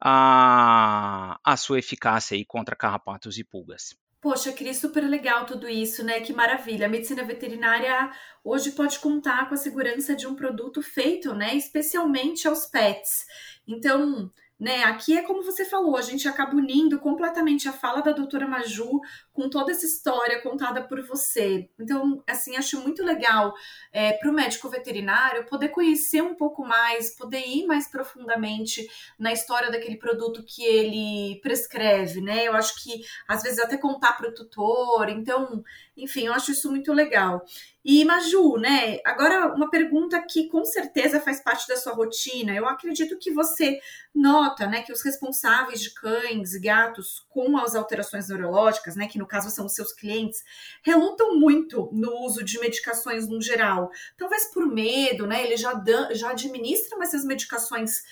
a, 0.01 1.39
a 1.45 1.55
sua 1.55 1.77
eficácia 1.77 2.35
aí 2.35 2.43
contra 2.43 2.75
carrapatos 2.75 3.37
e 3.37 3.43
pulgas. 3.43 3.95
Poxa, 4.19 4.51
Cris, 4.51 4.77
super 4.77 5.03
legal 5.03 5.45
tudo 5.45 5.69
isso, 5.69 6.03
né? 6.03 6.19
Que 6.21 6.33
maravilha. 6.33 6.87
A 6.87 6.89
medicina 6.89 7.23
veterinária 7.23 8.11
hoje 8.43 8.71
pode 8.71 8.99
contar 8.99 9.47
com 9.47 9.53
a 9.53 9.57
segurança 9.57 10.15
de 10.15 10.25
um 10.25 10.35
produto 10.35 10.81
feito, 10.81 11.33
né, 11.33 11.55
especialmente 11.55 12.47
aos 12.47 12.65
pets. 12.65 13.25
Então, 13.67 14.31
né? 14.59 14.83
Aqui 14.85 15.15
é 15.17 15.21
como 15.21 15.43
você 15.43 15.63
falou, 15.63 15.95
a 15.95 16.01
gente 16.01 16.27
acaba 16.27 16.55
unindo 16.55 16.99
completamente 16.99 17.69
a 17.69 17.73
fala 17.73 18.01
da 18.01 18.11
doutora 18.11 18.47
Maju 18.47 18.99
com 19.31 19.49
toda 19.49 19.71
essa 19.71 19.85
história 19.85 20.41
contada 20.41 20.81
por 20.81 21.05
você. 21.05 21.69
Então, 21.79 22.23
assim, 22.27 22.55
acho 22.55 22.81
muito 22.81 23.03
legal 23.03 23.53
é, 23.93 24.13
para 24.13 24.29
o 24.29 24.33
médico 24.33 24.67
veterinário 24.69 25.45
poder 25.45 25.69
conhecer 25.69 26.23
um 26.23 26.33
pouco 26.33 26.65
mais, 26.65 27.15
poder 27.15 27.45
ir 27.47 27.67
mais 27.67 27.87
profundamente 27.87 28.87
na 29.19 29.31
história 29.31 29.69
daquele 29.69 29.97
produto 29.97 30.43
que 30.43 30.63
ele 30.63 31.39
prescreve, 31.41 32.19
né? 32.19 32.47
Eu 32.47 32.53
acho 32.53 32.83
que 32.83 33.01
às 33.27 33.43
vezes 33.43 33.59
até 33.59 33.77
contar 33.77 34.13
para 34.13 34.29
o 34.29 34.33
tutor. 34.33 35.07
Então, 35.09 35.63
enfim, 35.97 36.27
eu 36.27 36.33
acho 36.33 36.51
isso 36.51 36.69
muito 36.69 36.93
legal. 36.93 37.43
E 37.83 38.03
Maju, 38.05 38.57
né? 38.57 38.99
Agora 39.05 39.53
uma 39.53 39.69
pergunta 39.69 40.21
que 40.21 40.49
com 40.49 40.63
certeza 40.65 41.21
faz 41.21 41.41
parte 41.41 41.67
da 41.67 41.77
sua 41.77 41.93
rotina. 41.93 42.53
Eu 42.53 42.67
acredito 42.67 43.17
que 43.17 43.31
você 43.31 43.79
nota, 44.13 44.67
né, 44.67 44.81
que 44.81 44.91
os 44.91 45.01
responsáveis 45.01 45.81
de 45.81 45.93
cães 45.93 46.53
e 46.53 46.59
gatos 46.59 47.25
com 47.29 47.57
as 47.57 47.75
alterações 47.75 48.27
neurológicas, 48.27 48.95
né, 48.95 49.07
que 49.07 49.17
no 49.17 49.27
caso 49.27 49.49
são 49.49 49.65
os 49.65 49.73
seus 49.73 49.93
clientes, 49.93 50.43
relutam 50.83 51.39
muito 51.39 51.89
no 51.93 52.11
uso 52.25 52.43
de 52.43 52.59
medicações 52.59 53.27
no 53.27 53.41
geral. 53.41 53.89
Talvez 54.17 54.51
por 54.51 54.67
medo, 54.67 55.25
né? 55.25 55.43
Ele 55.43 55.57
já 55.57 55.81
já 56.11 56.31
administram 56.31 57.01
essas 57.01 57.23
medicações 57.23 58.03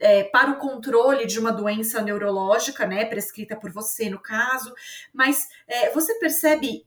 é, 0.00 0.24
para 0.24 0.52
o 0.52 0.58
controle 0.58 1.26
de 1.26 1.38
uma 1.38 1.52
doença 1.52 2.00
neurológica, 2.00 2.86
né, 2.86 3.04
prescrita 3.04 3.56
por 3.56 3.70
você 3.72 4.08
no 4.08 4.20
caso, 4.20 4.72
mas 5.12 5.48
é, 5.66 5.90
você 5.90 6.14
percebe 6.18 6.86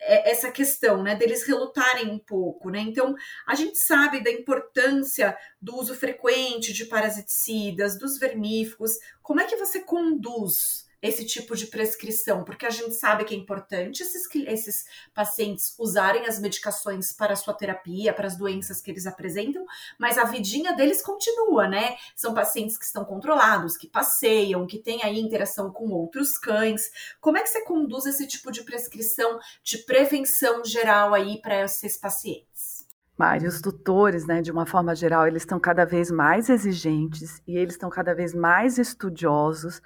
essa 0.00 0.50
questão, 0.50 1.02
né, 1.02 1.14
deles 1.14 1.46
relutarem 1.46 2.10
um 2.10 2.18
pouco, 2.18 2.70
né? 2.70 2.80
Então, 2.80 3.14
a 3.46 3.54
gente 3.54 3.78
sabe 3.78 4.22
da 4.22 4.30
importância 4.30 5.36
do 5.60 5.76
uso 5.76 5.94
frequente 5.94 6.72
de 6.72 6.84
parasiticidas, 6.84 7.98
dos 7.98 8.18
vermífugos. 8.18 8.92
Como 9.22 9.40
é 9.40 9.46
que 9.46 9.56
você 9.56 9.80
conduz 9.80 10.84
esse 11.04 11.26
tipo 11.26 11.54
de 11.54 11.66
prescrição, 11.66 12.44
porque 12.44 12.64
a 12.64 12.70
gente 12.70 12.94
sabe 12.94 13.24
que 13.24 13.34
é 13.34 13.36
importante 13.36 14.02
esses, 14.02 14.26
esses 14.46 14.86
pacientes 15.12 15.74
usarem 15.78 16.26
as 16.26 16.38
medicações 16.38 17.12
para 17.12 17.34
a 17.34 17.36
sua 17.36 17.52
terapia, 17.52 18.14
para 18.14 18.26
as 18.26 18.38
doenças 18.38 18.80
que 18.80 18.90
eles 18.90 19.06
apresentam, 19.06 19.66
mas 19.98 20.16
a 20.16 20.24
vidinha 20.24 20.72
deles 20.72 21.02
continua, 21.02 21.68
né? 21.68 21.94
São 22.16 22.32
pacientes 22.32 22.78
que 22.78 22.86
estão 22.86 23.04
controlados, 23.04 23.76
que 23.76 23.86
passeiam, 23.86 24.66
que 24.66 24.78
têm 24.78 25.02
aí 25.02 25.20
interação 25.20 25.70
com 25.70 25.90
outros 25.90 26.38
cães. 26.38 26.90
Como 27.20 27.36
é 27.36 27.42
que 27.42 27.50
você 27.50 27.62
conduz 27.64 28.06
esse 28.06 28.26
tipo 28.26 28.50
de 28.50 28.62
prescrição 28.62 29.38
de 29.62 29.76
prevenção 29.84 30.64
geral 30.64 31.12
aí 31.12 31.38
para 31.42 31.64
esses 31.64 31.98
pacientes? 31.98 32.88
Mário, 33.14 33.46
os 33.46 33.60
tutores, 33.60 34.26
né, 34.26 34.40
de 34.40 34.50
uma 34.50 34.64
forma 34.64 34.94
geral, 34.94 35.26
eles 35.26 35.42
estão 35.42 35.60
cada 35.60 35.84
vez 35.84 36.10
mais 36.10 36.48
exigentes 36.48 37.42
e 37.46 37.58
eles 37.58 37.74
estão 37.74 37.90
cada 37.90 38.14
vez 38.14 38.34
mais 38.34 38.78
estudiosos 38.78 39.82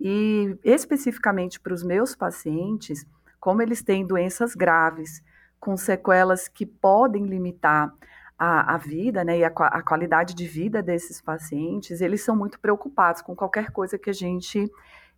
e 0.00 0.58
especificamente 0.64 1.60
para 1.60 1.74
os 1.74 1.82
meus 1.82 2.16
pacientes, 2.16 3.06
como 3.38 3.60
eles 3.60 3.82
têm 3.82 4.06
doenças 4.06 4.54
graves, 4.54 5.22
com 5.60 5.76
sequelas 5.76 6.48
que 6.48 6.64
podem 6.64 7.26
limitar 7.26 7.92
a, 8.38 8.74
a 8.74 8.78
vida 8.78 9.22
né, 9.22 9.38
e 9.38 9.44
a, 9.44 9.48
a, 9.48 9.82
qualidade 9.82 10.34
de 10.34 10.46
vida 10.46 10.82
desses 10.82 11.20
pacientes, 11.20 12.00
eles 12.00 12.22
são 12.22 12.34
muito 12.34 12.58
preocupados 12.58 13.20
com 13.20 13.36
qualquer 13.36 13.70
coisa 13.70 13.98
que 13.98 14.08
a 14.08 14.14
gente 14.14 14.70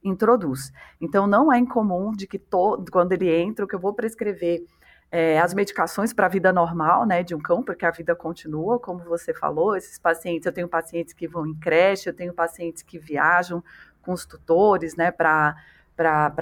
introduz. 0.02 0.72
Então, 1.00 1.28
não 1.28 1.52
é 1.52 1.58
incomum 1.58 2.10
de 2.10 2.26
que 2.26 2.36
to, 2.36 2.84
quando 2.90 3.12
ele 3.12 3.32
entra, 3.32 3.64
o 3.64 3.68
que 3.68 3.76
eu 3.76 3.80
vou 3.80 3.94
prescrever 3.94 4.64
é, 5.12 5.38
as 5.38 5.54
medicações 5.54 6.12
para 6.12 6.26
a 6.26 6.28
vida 6.28 6.52
normal, 6.52 7.06
né, 7.06 7.22
de 7.22 7.32
um 7.32 7.38
cão, 7.38 7.62
porque 7.62 7.86
a 7.86 7.92
vida 7.92 8.16
continua, 8.16 8.80
como 8.80 9.04
você 9.04 9.32
falou, 9.32 9.76
esses 9.76 9.98
pacientes, 10.00 10.46
eu 10.46 10.52
tenho 10.52 10.66
pacientes 10.66 11.12
que 11.12 11.28
vão 11.28 11.46
em 11.46 11.54
creche, 11.54 12.08
eu 12.08 12.14
tenho 12.14 12.32
pacientes 12.32 12.82
que 12.82 12.98
viajam 12.98 13.62
com 14.02 14.12
os 14.12 14.26
tutores, 14.26 14.96
né, 14.96 15.10
para 15.10 15.54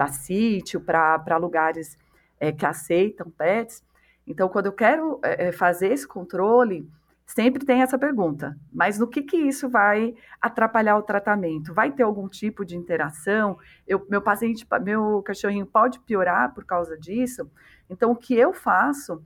sítio, 0.09 0.81
para 0.81 1.37
lugares 1.37 1.97
é, 2.38 2.50
que 2.50 2.67
aceitam 2.67 3.31
pets. 3.31 3.85
Então, 4.26 4.49
quando 4.49 4.67
eu 4.67 4.73
quero 4.73 5.21
é, 5.23 5.49
é, 5.49 5.52
fazer 5.52 5.93
esse 5.93 6.07
controle, 6.07 6.88
sempre 7.26 7.64
tem 7.64 7.83
essa 7.83 7.99
pergunta: 7.99 8.57
mas 8.73 8.99
no 8.99 9.07
que, 9.07 9.23
que 9.23 9.37
isso 9.37 9.69
vai 9.69 10.14
atrapalhar 10.40 10.97
o 10.97 11.02
tratamento? 11.02 11.75
Vai 11.75 11.93
ter 11.93 12.02
algum 12.02 12.29
tipo 12.29 12.64
de 12.64 12.76
interação? 12.76 13.59
Eu, 13.87 14.07
meu 14.09 14.23
paciente, 14.23 14.67
meu 14.83 15.23
cachorrinho 15.23 15.67
pode 15.67 16.00
piorar 16.00 16.55
por 16.55 16.64
causa 16.64 16.97
disso? 16.99 17.50
Então, 17.88 18.11
o 18.12 18.17
que 18.17 18.35
eu 18.35 18.52
faço 18.52 19.23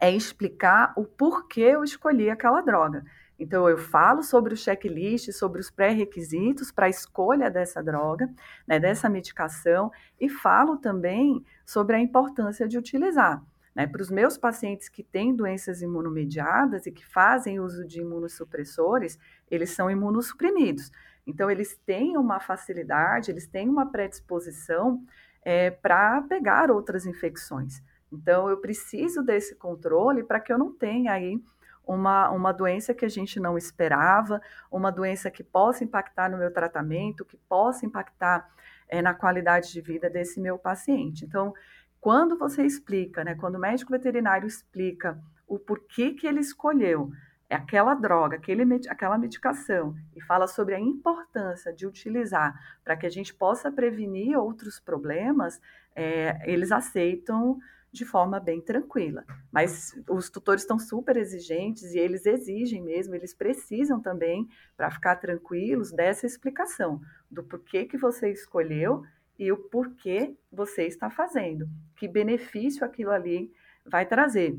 é 0.00 0.10
explicar 0.10 0.92
o 0.96 1.04
porquê 1.04 1.60
eu 1.60 1.84
escolhi 1.84 2.28
aquela 2.28 2.60
droga. 2.60 3.04
Então, 3.38 3.68
eu 3.68 3.78
falo 3.78 4.22
sobre 4.22 4.54
o 4.54 4.56
checklist, 4.56 5.32
sobre 5.32 5.60
os 5.60 5.70
pré-requisitos 5.70 6.70
para 6.70 6.86
a 6.86 6.90
escolha 6.90 7.50
dessa 7.50 7.82
droga, 7.82 8.30
né, 8.66 8.78
dessa 8.78 9.08
medicação, 9.08 9.90
e 10.20 10.28
falo 10.28 10.76
também 10.76 11.44
sobre 11.64 11.96
a 11.96 12.00
importância 12.00 12.68
de 12.68 12.78
utilizar. 12.78 13.42
Né? 13.74 13.86
Para 13.86 14.02
os 14.02 14.10
meus 14.10 14.36
pacientes 14.36 14.88
que 14.88 15.02
têm 15.02 15.34
doenças 15.34 15.82
imunomediadas 15.82 16.86
e 16.86 16.92
que 16.92 17.04
fazem 17.06 17.58
uso 17.58 17.86
de 17.86 18.00
imunossupressores, 18.00 19.18
eles 19.50 19.70
são 19.70 19.90
imunossuprimidos. 19.90 20.90
Então, 21.26 21.50
eles 21.50 21.76
têm 21.86 22.16
uma 22.16 22.38
facilidade, 22.38 23.30
eles 23.30 23.46
têm 23.46 23.68
uma 23.68 23.90
predisposição 23.90 25.02
é, 25.44 25.70
para 25.70 26.20
pegar 26.22 26.70
outras 26.70 27.06
infecções. 27.06 27.82
Então, 28.12 28.48
eu 28.48 28.58
preciso 28.58 29.22
desse 29.22 29.54
controle 29.54 30.22
para 30.22 30.38
que 30.38 30.52
eu 30.52 30.58
não 30.58 30.72
tenha 30.72 31.12
aí 31.12 31.42
uma, 31.86 32.30
uma 32.30 32.52
doença 32.52 32.94
que 32.94 33.04
a 33.04 33.08
gente 33.08 33.40
não 33.40 33.58
esperava, 33.58 34.40
uma 34.70 34.90
doença 34.90 35.30
que 35.30 35.42
possa 35.42 35.84
impactar 35.84 36.30
no 36.30 36.38
meu 36.38 36.52
tratamento, 36.52 37.24
que 37.24 37.36
possa 37.36 37.84
impactar 37.84 38.48
é, 38.88 39.02
na 39.02 39.14
qualidade 39.14 39.72
de 39.72 39.80
vida 39.80 40.08
desse 40.08 40.40
meu 40.40 40.58
paciente. 40.58 41.24
Então, 41.24 41.52
quando 42.00 42.36
você 42.36 42.64
explica, 42.64 43.24
né, 43.24 43.34
quando 43.34 43.56
o 43.56 43.60
médico 43.60 43.92
veterinário 43.92 44.46
explica 44.46 45.18
o 45.46 45.58
porquê 45.58 46.12
que 46.12 46.26
ele 46.26 46.40
escolheu 46.40 47.10
aquela 47.54 47.94
droga, 47.94 48.36
aquele, 48.36 48.64
aquela 48.88 49.18
medicação, 49.18 49.94
e 50.16 50.20
fala 50.20 50.46
sobre 50.46 50.74
a 50.74 50.80
importância 50.80 51.72
de 51.72 51.86
utilizar 51.86 52.58
para 52.82 52.96
que 52.96 53.06
a 53.06 53.10
gente 53.10 53.34
possa 53.34 53.70
prevenir 53.70 54.38
outros 54.38 54.80
problemas, 54.80 55.60
é, 55.94 56.40
eles 56.50 56.72
aceitam 56.72 57.58
de 57.92 58.04
forma 58.04 58.40
bem 58.40 58.60
tranquila. 58.60 59.24
Mas 59.52 59.94
os 60.08 60.30
tutores 60.30 60.62
estão 60.62 60.78
super 60.78 61.16
exigentes 61.16 61.92
e 61.92 61.98
eles 61.98 62.24
exigem 62.24 62.82
mesmo, 62.82 63.14
eles 63.14 63.34
precisam 63.34 64.00
também, 64.00 64.48
para 64.76 64.90
ficar 64.90 65.16
tranquilos, 65.16 65.92
dessa 65.92 66.26
explicação 66.26 67.00
do 67.30 67.42
porquê 67.42 67.84
que 67.84 67.98
você 67.98 68.30
escolheu 68.30 69.04
e 69.38 69.52
o 69.52 69.56
porquê 69.56 70.34
você 70.50 70.86
está 70.86 71.10
fazendo, 71.10 71.68
que 71.96 72.08
benefício 72.08 72.84
aquilo 72.84 73.10
ali 73.10 73.52
vai 73.84 74.06
trazer. 74.06 74.58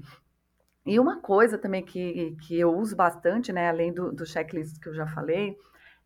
E 0.86 1.00
uma 1.00 1.20
coisa 1.22 1.58
também 1.58 1.84
que, 1.84 2.36
que 2.42 2.60
eu 2.60 2.76
uso 2.76 2.96
bastante, 2.96 3.54
né, 3.54 3.70
além 3.70 3.94
do, 3.94 4.12
do 4.12 4.26
checklist 4.26 4.80
que 4.80 4.90
eu 4.90 4.94
já 4.94 5.08
falei, 5.08 5.58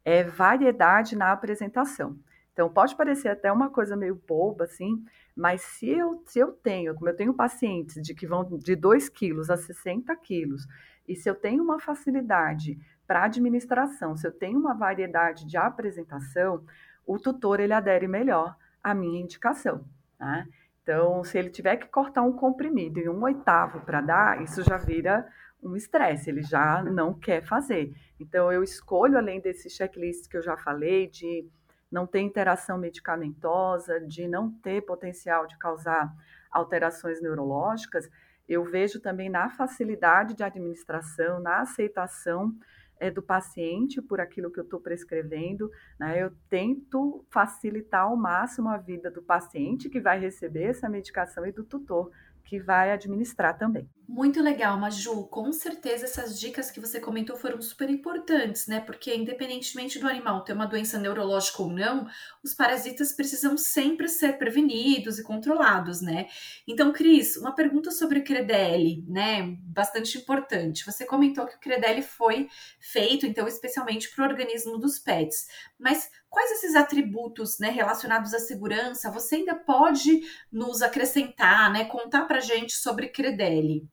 é 0.05 0.23
variedade 0.23 1.15
na 1.15 1.31
apresentação. 1.31 2.17
Então, 2.57 2.67
pode 2.67 2.95
parecer 2.95 3.27
até 3.27 3.51
uma 3.51 3.69
coisa 3.69 3.95
meio 3.95 4.19
boba, 4.27 4.63
assim, 4.63 5.05
mas 5.35 5.61
se 5.61 5.89
eu, 5.89 6.23
se 6.25 6.39
eu 6.39 6.51
tenho, 6.51 6.95
como 6.95 7.07
eu 7.07 7.15
tenho 7.15 7.31
pacientes 7.31 8.01
de 8.01 8.15
que 8.15 8.25
vão 8.25 8.43
de 8.57 8.75
2 8.75 9.09
quilos 9.09 9.51
a 9.51 9.55
60 9.55 10.15
quilos, 10.15 10.65
e 11.07 11.15
se 11.15 11.29
eu 11.29 11.35
tenho 11.35 11.63
uma 11.63 11.79
facilidade 11.79 12.75
para 13.05 13.25
administração, 13.25 14.17
se 14.17 14.25
eu 14.25 14.31
tenho 14.31 14.57
uma 14.57 14.73
variedade 14.73 15.45
de 15.45 15.55
apresentação, 15.55 16.65
o 17.05 17.19
tutor 17.19 17.59
ele 17.59 17.73
adere 17.73 18.07
melhor 18.07 18.57
à 18.83 18.91
minha 18.91 19.21
indicação. 19.21 19.85
Né? 20.19 20.47
Então, 20.81 21.23
se 21.23 21.37
ele 21.37 21.51
tiver 21.51 21.75
que 21.75 21.85
cortar 21.85 22.23
um 22.23 22.33
comprimido 22.33 22.99
em 22.99 23.07
um 23.07 23.21
oitavo 23.21 23.81
para 23.81 24.01
dar, 24.01 24.41
isso 24.41 24.63
já 24.63 24.77
vira 24.77 25.31
um 25.61 25.75
estresse, 25.75 26.31
ele 26.31 26.41
já 26.41 26.81
não 26.81 27.13
quer 27.13 27.45
fazer. 27.45 27.93
Então, 28.19 28.51
eu 28.51 28.63
escolho, 28.63 29.15
além 29.15 29.39
desse 29.39 29.69
checklist 29.69 30.27
que 30.27 30.37
eu 30.37 30.41
já 30.41 30.57
falei, 30.57 31.05
de 31.07 31.47
não 31.91 32.05
ter 32.05 32.19
interação 32.21 32.77
medicamentosa, 32.77 33.99
de 34.01 34.27
não 34.27 34.51
ter 34.51 34.81
potencial 34.81 35.47
de 35.47 35.57
causar 35.57 36.13
alterações 36.51 37.21
neurológicas, 37.21 38.09
eu 38.47 38.63
vejo 38.63 38.99
também 38.99 39.29
na 39.29 39.49
facilidade 39.49 40.33
de 40.33 40.43
administração, 40.43 41.39
na 41.39 41.61
aceitação 41.61 42.55
é, 42.99 43.11
do 43.11 43.21
paciente 43.21 44.01
por 44.01 44.21
aquilo 44.21 44.51
que 44.51 44.59
eu 44.59 44.63
estou 44.63 44.79
prescrevendo. 44.79 45.69
Né? 45.99 46.23
Eu 46.23 46.31
tento 46.49 47.25
facilitar 47.29 48.03
ao 48.03 48.15
máximo 48.15 48.69
a 48.69 48.77
vida 48.77 49.11
do 49.11 49.21
paciente 49.21 49.89
que 49.89 49.99
vai 49.99 50.19
receber 50.19 50.63
essa 50.63 50.89
medicação 50.89 51.45
e 51.45 51.51
do 51.51 51.63
tutor 51.63 52.11
que 52.43 52.59
vai 52.59 52.91
administrar 52.91 53.57
também. 53.57 53.89
Muito 54.09 54.41
legal, 54.41 54.79
Maju. 54.79 55.27
Com 55.27 55.51
certeza 55.51 56.05
essas 56.05 56.39
dicas 56.39 56.71
que 56.71 56.79
você 56.79 56.97
comentou 56.97 57.35
foram 57.35 57.61
super 57.61 57.89
importantes, 57.89 58.65
né? 58.65 58.79
Porque 58.79 59.13
independentemente 59.13 59.99
do 59.99 60.07
animal 60.07 60.45
ter 60.45 60.53
uma 60.53 60.65
doença 60.65 60.97
neurológica 60.97 61.61
ou 61.61 61.69
não, 61.69 62.07
os 62.41 62.53
parasitas 62.53 63.11
precisam 63.11 63.57
sempre 63.57 64.07
ser 64.07 64.37
prevenidos 64.37 65.19
e 65.19 65.23
controlados, 65.23 65.99
né? 66.01 66.29
Então, 66.65 66.93
Cris, 66.93 67.35
uma 67.35 67.53
pergunta 67.53 67.91
sobre 67.91 68.19
o 68.19 68.23
Credelli, 68.23 69.03
né? 69.09 69.57
Bastante 69.63 70.17
importante. 70.17 70.85
Você 70.85 71.05
comentou 71.05 71.45
que 71.45 71.57
o 71.57 71.59
Credelli 71.59 72.01
foi 72.01 72.47
feito, 72.79 73.25
então, 73.25 73.45
especialmente 73.45 74.09
para 74.15 74.23
o 74.23 74.27
organismo 74.29 74.77
dos 74.77 74.97
pets. 74.97 75.47
Mas 75.77 76.09
quais 76.29 76.51
esses 76.51 76.75
atributos 76.75 77.59
né, 77.59 77.69
relacionados 77.71 78.33
à 78.33 78.39
segurança 78.39 79.11
você 79.11 79.35
ainda 79.35 79.55
pode 79.55 80.21
nos 80.49 80.81
acrescentar, 80.81 81.69
né? 81.73 81.83
Contar 81.85 82.23
para 82.25 82.39
gente 82.39 82.71
sobre 82.71 83.09
Credelli? 83.09 83.85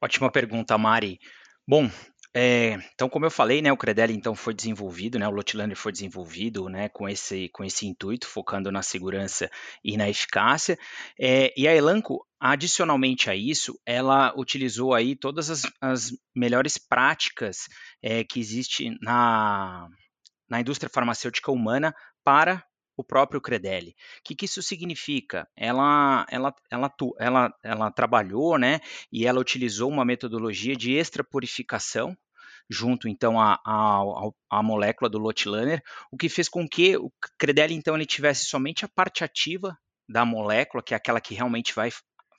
Ótima 0.00 0.30
pergunta, 0.30 0.76
Mari. 0.76 1.18
Bom, 1.66 1.90
é, 2.34 2.78
então, 2.94 3.10
como 3.10 3.26
eu 3.26 3.30
falei, 3.30 3.60
né, 3.60 3.70
o 3.70 3.76
Credelli 3.76 4.14
então 4.14 4.34
foi 4.34 4.54
desenvolvido, 4.54 5.18
né, 5.18 5.28
o 5.28 5.30
Lotlander 5.30 5.76
foi 5.76 5.92
desenvolvido, 5.92 6.66
né, 6.68 6.88
com 6.88 7.06
esse 7.06 7.50
com 7.50 7.62
esse 7.62 7.86
intuito, 7.86 8.26
focando 8.26 8.72
na 8.72 8.82
segurança 8.82 9.50
e 9.84 9.96
na 9.96 10.08
eficácia. 10.08 10.78
É, 11.18 11.52
e 11.56 11.68
a 11.68 11.74
Elanco, 11.74 12.26
adicionalmente 12.40 13.28
a 13.28 13.34
isso, 13.36 13.78
ela 13.84 14.32
utilizou 14.36 14.94
aí 14.94 15.14
todas 15.14 15.50
as, 15.50 15.62
as 15.80 16.10
melhores 16.34 16.78
práticas 16.78 17.68
é, 18.02 18.24
que 18.24 18.40
existe 18.40 18.96
na 19.00 19.88
na 20.48 20.60
indústria 20.60 20.90
farmacêutica 20.92 21.50
humana 21.50 21.94
para 22.24 22.62
o 22.96 23.04
próprio 23.04 23.40
Credelli. 23.40 23.90
O 23.90 23.94
que, 24.24 24.34
que 24.34 24.44
isso 24.44 24.62
significa? 24.62 25.48
Ela, 25.56 26.26
ela, 26.30 26.54
ela, 26.70 26.92
ela, 27.18 27.54
ela 27.62 27.90
trabalhou 27.90 28.58
né, 28.58 28.80
e 29.10 29.26
ela 29.26 29.40
utilizou 29.40 29.90
uma 29.90 30.04
metodologia 30.04 30.76
de 30.76 30.92
extrapurificação 30.92 32.16
junto 32.70 33.08
então 33.08 33.38
à, 33.38 34.62
molécula 34.62 35.10
do 35.10 35.18
Lotilaner, 35.18 35.82
o 36.10 36.16
que 36.16 36.28
fez 36.28 36.48
com 36.48 36.66
que 36.66 36.96
o 36.96 37.12
Credelli 37.38 37.74
então 37.74 37.94
ele 37.94 38.06
tivesse 38.06 38.46
somente 38.46 38.84
a 38.84 38.88
parte 38.88 39.24
ativa 39.24 39.76
da 40.08 40.24
molécula, 40.24 40.82
que 40.82 40.94
é 40.94 40.96
aquela 40.96 41.20
que 41.20 41.34
realmente 41.34 41.74
vai 41.74 41.90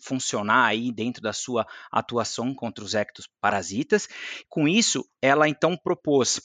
funcionar 0.03 0.65
aí 0.65 0.91
dentro 0.91 1.21
da 1.21 1.31
sua 1.31 1.65
atuação 1.91 2.53
contra 2.53 2.83
os 2.83 2.93
ectoparasitas. 2.93 4.07
Com 4.49 4.67
isso, 4.67 5.07
ela 5.21 5.47
então 5.47 5.77
propôs 5.77 6.41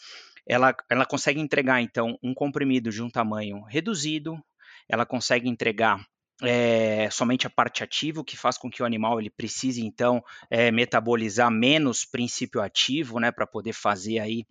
ela, 0.48 0.74
ela 0.88 1.04
consegue 1.04 1.40
entregar, 1.40 1.82
então, 1.82 2.18
um 2.22 2.32
comprimido 2.32 2.90
de 2.90 3.02
um 3.02 3.10
tamanho 3.10 3.62
reduzido, 3.64 4.42
ela 4.88 5.04
consegue 5.04 5.48
entregar 5.48 6.02
é, 6.42 7.10
somente 7.10 7.46
a 7.46 7.50
parte 7.50 7.84
ativa, 7.84 8.20
o 8.20 8.24
que 8.24 8.36
faz 8.36 8.56
com 8.56 8.70
que 8.70 8.82
o 8.82 8.86
animal 8.86 9.20
ele 9.20 9.28
precise, 9.28 9.84
então, 9.84 10.24
é, 10.50 10.70
metabolizar 10.70 11.50
menos 11.50 12.06
princípio 12.06 12.62
ativo, 12.62 13.20
né, 13.20 13.30
para 13.30 13.46
poder 13.46 13.74
fazer 13.74 14.20
aí 14.20 14.46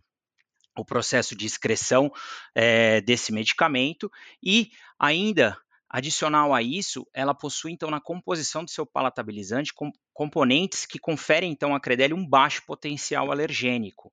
o 0.77 0.86
processo 0.86 1.36
de 1.36 1.47
excreção 1.47 2.12
é, 2.53 3.01
desse 3.01 3.33
medicamento. 3.33 4.12
E 4.43 4.69
ainda 4.99 5.57
Adicional 5.89 6.53
a 6.53 6.62
isso, 6.62 7.07
ela 7.13 7.33
possui 7.33 7.71
então 7.71 7.89
na 7.89 8.01
composição 8.01 8.65
do 8.65 8.69
seu 8.69 8.86
palatabilizante 8.86 9.73
com, 9.73 9.89
componentes 10.13 10.86
que 10.86 10.99
conferem 10.99 11.49
então 11.49 11.73
à 11.73 11.79
Credelli 11.79 12.13
um 12.13 12.27
baixo 12.27 12.62
potencial 12.65 13.31
alergênico 13.31 14.12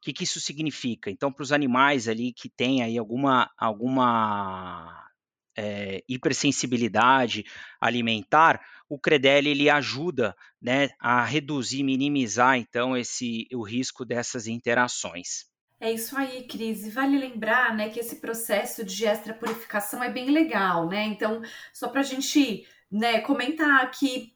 que, 0.00 0.12
que 0.12 0.24
isso 0.24 0.40
significa? 0.40 1.10
Então, 1.10 1.32
para 1.32 1.42
os 1.42 1.52
animais 1.52 2.08
ali 2.08 2.32
que 2.32 2.48
têm 2.48 2.82
aí 2.82 2.96
alguma, 2.98 3.50
alguma 3.58 5.06
é, 5.56 6.02
hipersensibilidade 6.08 7.44
alimentar, 7.80 8.60
o 8.88 8.98
Credelli 8.98 9.50
ele 9.50 9.70
ajuda 9.70 10.36
né, 10.60 10.90
a 11.00 11.24
reduzir, 11.24 11.82
minimizar 11.82 12.56
então 12.56 12.96
esse 12.96 13.48
o 13.52 13.62
risco 13.62 14.04
dessas 14.04 14.46
interações. 14.46 15.46
É 15.80 15.92
isso 15.92 16.16
aí, 16.16 16.46
Cris. 16.46 16.86
E 16.86 16.90
vale 16.90 17.18
lembrar, 17.18 17.74
né, 17.74 17.90
que 17.90 18.00
esse 18.00 18.16
processo 18.20 18.84
de 18.84 19.04
extrapurificação 19.04 20.02
é 20.02 20.10
bem 20.10 20.30
legal, 20.30 20.88
né? 20.88 21.04
Então, 21.04 21.42
só 21.72 21.88
para 21.88 22.00
a 22.00 22.04
gente, 22.04 22.66
né, 22.90 23.20
comentar 23.20 23.90
que 23.90 24.35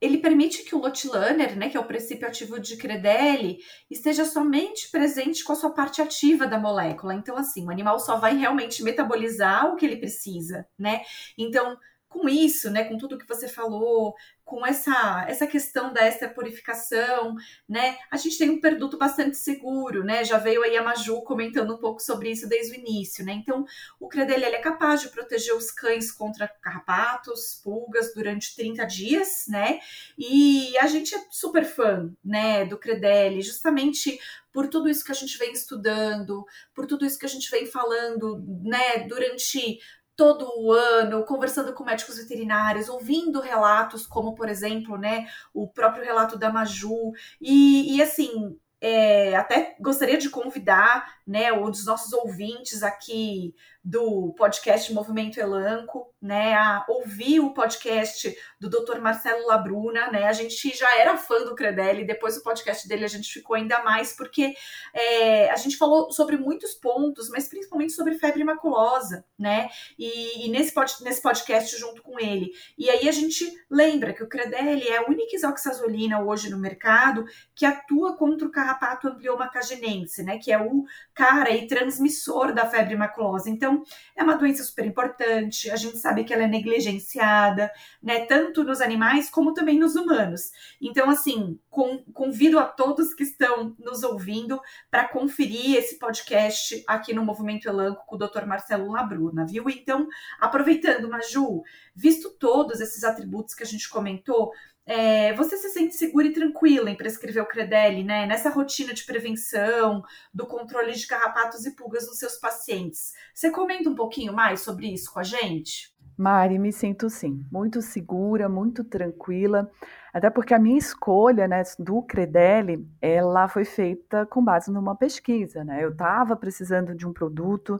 ele 0.00 0.18
permite 0.18 0.62
que 0.64 0.74
o 0.74 0.78
Lotilaner, 0.78 1.56
né, 1.56 1.68
que 1.68 1.76
é 1.76 1.80
o 1.80 1.86
princípio 1.86 2.26
ativo 2.26 2.60
de 2.60 2.76
Credelli, 2.76 3.58
esteja 3.90 4.24
somente 4.24 4.90
presente 4.90 5.42
com 5.42 5.52
a 5.52 5.56
sua 5.56 5.70
parte 5.70 6.00
ativa 6.00 6.46
da 6.46 6.58
molécula. 6.58 7.14
Então, 7.14 7.36
assim, 7.36 7.66
o 7.66 7.70
animal 7.70 7.98
só 7.98 8.18
vai 8.18 8.36
realmente 8.36 8.82
metabolizar 8.82 9.66
o 9.66 9.76
que 9.76 9.84
ele 9.84 9.96
precisa, 9.96 10.66
né? 10.78 11.02
Então, 11.36 11.76
com 12.08 12.28
isso, 12.28 12.70
né, 12.70 12.84
com 12.84 12.96
tudo 12.96 13.18
que 13.18 13.28
você 13.28 13.46
falou, 13.48 14.14
com 14.44 14.66
essa, 14.66 15.26
essa 15.28 15.46
questão 15.46 15.92
da 15.92 16.08
purificação, 16.34 17.34
né, 17.68 17.98
a 18.10 18.16
gente 18.16 18.38
tem 18.38 18.48
um 18.48 18.60
produto 18.60 18.96
bastante 18.96 19.36
seguro, 19.36 20.02
né, 20.02 20.24
já 20.24 20.38
veio 20.38 20.62
aí 20.62 20.74
a 20.76 20.82
Maju 20.82 21.20
comentando 21.22 21.74
um 21.74 21.78
pouco 21.78 22.00
sobre 22.00 22.30
isso 22.30 22.48
desde 22.48 22.72
o 22.72 22.78
início, 22.78 23.24
né, 23.24 23.32
então 23.32 23.66
o 24.00 24.08
Credelli 24.08 24.44
é 24.44 24.58
capaz 24.58 25.02
de 25.02 25.10
proteger 25.10 25.54
os 25.54 25.70
cães 25.70 26.10
contra 26.10 26.48
carrapatos, 26.48 27.60
pulgas 27.62 28.14
durante 28.14 28.56
30 28.56 28.86
dias, 28.86 29.44
né, 29.48 29.80
e 30.16 30.76
a 30.78 30.86
gente 30.86 31.14
é 31.14 31.22
super 31.30 31.64
fã, 31.64 32.10
né, 32.24 32.64
do 32.64 32.78
Credelli, 32.78 33.42
justamente 33.42 34.18
por 34.50 34.66
tudo 34.68 34.88
isso 34.88 35.04
que 35.04 35.12
a 35.12 35.14
gente 35.14 35.36
vem 35.38 35.52
estudando, 35.52 36.44
por 36.74 36.86
tudo 36.86 37.04
isso 37.04 37.18
que 37.18 37.26
a 37.26 37.28
gente 37.28 37.50
vem 37.50 37.66
falando, 37.66 38.42
né, 38.64 39.06
durante 39.06 39.78
todo 40.18 40.50
o 40.56 40.72
ano, 40.72 41.24
conversando 41.24 41.72
com 41.72 41.84
médicos 41.84 42.18
veterinários, 42.18 42.88
ouvindo 42.88 43.40
relatos, 43.40 44.04
como 44.04 44.34
por 44.34 44.48
exemplo, 44.48 44.98
né, 44.98 45.28
o 45.54 45.68
próprio 45.68 46.04
relato 46.04 46.36
da 46.36 46.50
Maju, 46.50 47.12
e, 47.40 47.96
e 47.96 48.02
assim, 48.02 48.58
é, 48.80 49.36
até 49.36 49.76
gostaria 49.80 50.18
de 50.18 50.28
convidar 50.28 51.20
né, 51.24 51.52
um 51.52 51.70
dos 51.70 51.86
nossos 51.86 52.12
ouvintes 52.12 52.82
aqui 52.82 53.54
do 53.88 54.34
podcast 54.36 54.92
Movimento 54.92 55.40
Elanco, 55.40 56.12
né, 56.20 56.52
a 56.52 56.84
ouvir 56.86 57.40
o 57.40 57.54
podcast 57.54 58.36
do 58.60 58.68
Dr. 58.68 59.00
Marcelo 59.00 59.46
Labruna, 59.46 60.10
né, 60.10 60.24
a 60.24 60.32
gente 60.34 60.76
já 60.76 60.98
era 60.98 61.16
fã 61.16 61.42
do 61.42 61.54
Credelli, 61.54 62.06
depois 62.06 62.34
do 62.34 62.42
podcast 62.42 62.86
dele 62.86 63.06
a 63.06 63.08
gente 63.08 63.32
ficou 63.32 63.56
ainda 63.56 63.82
mais, 63.82 64.14
porque 64.14 64.52
é, 64.92 65.48
a 65.50 65.56
gente 65.56 65.78
falou 65.78 66.12
sobre 66.12 66.36
muitos 66.36 66.74
pontos, 66.74 67.30
mas 67.30 67.48
principalmente 67.48 67.94
sobre 67.94 68.18
febre 68.18 68.44
maculosa, 68.44 69.24
né, 69.38 69.70
e, 69.98 70.46
e 70.46 70.50
nesse, 70.50 70.74
pod, 70.74 70.92
nesse 71.00 71.22
podcast 71.22 71.74
junto 71.78 72.02
com 72.02 72.20
ele, 72.20 72.50
e 72.76 72.90
aí 72.90 73.08
a 73.08 73.12
gente 73.12 73.50
lembra 73.70 74.12
que 74.12 74.22
o 74.22 74.28
Credelli 74.28 74.86
é 74.86 74.98
a 74.98 75.06
única 75.08 75.34
isoxazolina 75.34 76.22
hoje 76.22 76.50
no 76.50 76.58
mercado 76.58 77.24
que 77.54 77.64
atua 77.64 78.18
contra 78.18 78.46
o 78.46 78.50
carrapato 78.52 79.08
amblioma 79.08 79.48
cagenense, 79.48 80.22
né, 80.22 80.36
que 80.36 80.52
é 80.52 80.60
o 80.60 80.84
cara 81.14 81.50
e 81.52 81.66
transmissor 81.66 82.52
da 82.52 82.66
febre 82.66 82.94
maculosa, 82.94 83.48
então 83.48 83.77
é 84.16 84.22
uma 84.22 84.36
doença 84.36 84.62
super 84.62 84.84
importante, 84.84 85.70
a 85.70 85.76
gente 85.76 85.98
sabe 85.98 86.24
que 86.24 86.32
ela 86.32 86.44
é 86.44 86.46
negligenciada, 86.48 87.70
né, 88.02 88.26
tanto 88.26 88.64
nos 88.64 88.80
animais 88.80 89.30
como 89.30 89.54
também 89.54 89.78
nos 89.78 89.96
humanos. 89.96 90.50
Então, 90.80 91.10
assim, 91.10 91.58
com, 91.70 91.98
convido 92.12 92.58
a 92.58 92.64
todos 92.64 93.14
que 93.14 93.22
estão 93.22 93.74
nos 93.78 94.02
ouvindo 94.02 94.60
para 94.90 95.08
conferir 95.08 95.76
esse 95.76 95.98
podcast 95.98 96.82
aqui 96.86 97.12
no 97.12 97.24
Movimento 97.24 97.68
Elanco 97.68 98.04
com 98.06 98.16
o 98.16 98.18
Dr. 98.18 98.46
Marcelo 98.46 98.90
Labruna, 98.90 99.46
viu? 99.46 99.68
Então, 99.68 100.06
aproveitando, 100.40 101.08
Maju, 101.08 101.62
visto 101.94 102.30
todos 102.30 102.80
esses 102.80 103.04
atributos 103.04 103.54
que 103.54 103.62
a 103.62 103.66
gente 103.66 103.88
comentou, 103.88 104.52
é, 104.88 105.34
você 105.34 105.58
se 105.58 105.68
sente 105.68 105.94
segura 105.94 106.26
e 106.26 106.32
tranquila 106.32 106.88
em 106.88 106.96
prescrever 106.96 107.42
o 107.42 107.46
Credelli, 107.46 108.02
né? 108.02 108.24
Nessa 108.24 108.48
rotina 108.48 108.94
de 108.94 109.04
prevenção, 109.04 110.02
do 110.32 110.46
controle 110.46 110.92
de 110.92 111.06
carrapatos 111.06 111.66
e 111.66 111.76
pulgas 111.76 112.06
nos 112.06 112.18
seus 112.18 112.38
pacientes. 112.38 113.12
Você 113.34 113.50
comenta 113.50 113.90
um 113.90 113.94
pouquinho 113.94 114.32
mais 114.32 114.60
sobre 114.60 114.86
isso 114.86 115.12
com 115.12 115.20
a 115.20 115.22
gente? 115.22 115.94
Mari, 116.16 116.58
me 116.58 116.72
sinto 116.72 117.10
sim, 117.10 117.44
muito 117.52 117.82
segura, 117.82 118.48
muito 118.48 118.82
tranquila, 118.82 119.70
até 120.12 120.30
porque 120.30 120.54
a 120.54 120.58
minha 120.58 120.78
escolha 120.78 121.46
né, 121.46 121.62
do 121.78 122.02
Credelli, 122.02 122.88
ela 123.00 123.46
foi 123.46 123.66
feita 123.66 124.24
com 124.24 124.42
base 124.42 124.72
numa 124.72 124.96
pesquisa, 124.96 125.62
né? 125.62 125.84
Eu 125.84 125.90
estava 125.90 126.34
precisando 126.34 126.94
de 126.94 127.06
um 127.06 127.12
produto 127.12 127.78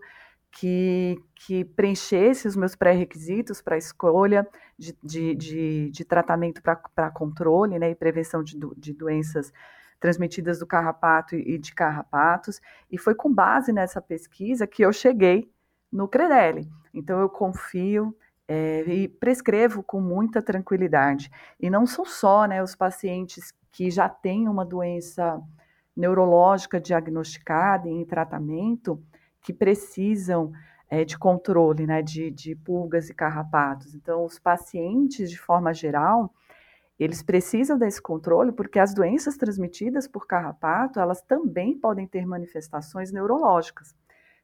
que, 0.50 1.16
que 1.34 1.64
preenchesse 1.64 2.48
os 2.48 2.56
meus 2.56 2.74
pré-requisitos 2.74 3.61
para 3.61 3.76
escolha 3.76 4.46
de, 4.78 4.96
de, 5.02 5.34
de, 5.34 5.90
de 5.90 6.04
tratamento 6.04 6.62
para 6.62 7.11
controle 7.11 7.78
né, 7.78 7.90
e 7.90 7.94
prevenção 7.94 8.42
de, 8.42 8.58
de 8.76 8.92
doenças 8.92 9.52
transmitidas 10.00 10.58
do 10.58 10.66
carrapato 10.66 11.34
e 11.34 11.58
de 11.58 11.74
carrapatos, 11.74 12.61
e 12.90 12.96
foi 12.96 13.14
com 13.14 13.32
base 13.32 13.72
nessa 13.72 14.00
pesquisa 14.00 14.66
que 14.66 14.82
eu 14.84 14.92
cheguei 14.92 15.50
no 15.90 16.06
Credelli. 16.06 16.68
Então 16.94 17.20
eu 17.20 17.28
confio 17.28 18.16
é, 18.46 18.82
e 18.87 19.08
prescrevo 19.08 19.82
com 19.82 20.00
muita 20.00 20.40
tranquilidade. 20.40 21.30
E 21.61 21.68
não 21.68 21.87
são 21.87 22.04
só 22.04 22.46
né, 22.46 22.62
os 22.62 22.74
pacientes 22.74 23.52
que 23.72 23.90
já 23.90 24.08
têm 24.08 24.48
uma 24.48 24.64
doença 24.64 25.40
neurológica 25.96 26.80
diagnosticada 26.80 27.88
e 27.88 27.92
em 27.92 28.04
tratamento, 28.04 29.02
que 29.48 29.52
precisam 29.54 30.52
é, 30.90 31.06
de 31.06 31.16
controle 31.16 31.87
né, 31.87 32.02
de, 32.02 32.30
de 32.30 32.54
pulgas 32.54 33.08
e 33.08 33.14
carrapatos. 33.14 33.94
Então, 33.94 34.22
os 34.22 34.38
pacientes, 34.38 35.30
de 35.30 35.38
forma 35.38 35.72
geral, 35.72 36.34
eles 37.00 37.22
precisam 37.22 37.78
desse 37.78 38.02
controle 38.02 38.52
porque 38.52 38.78
as 38.78 38.92
doenças 38.92 39.38
transmitidas 39.38 40.06
por 40.06 40.26
carrapato, 40.26 41.00
elas 41.00 41.22
também 41.22 41.78
podem 41.78 42.06
ter 42.06 42.26
manifestações 42.26 43.11
neurológicas. 43.11 43.96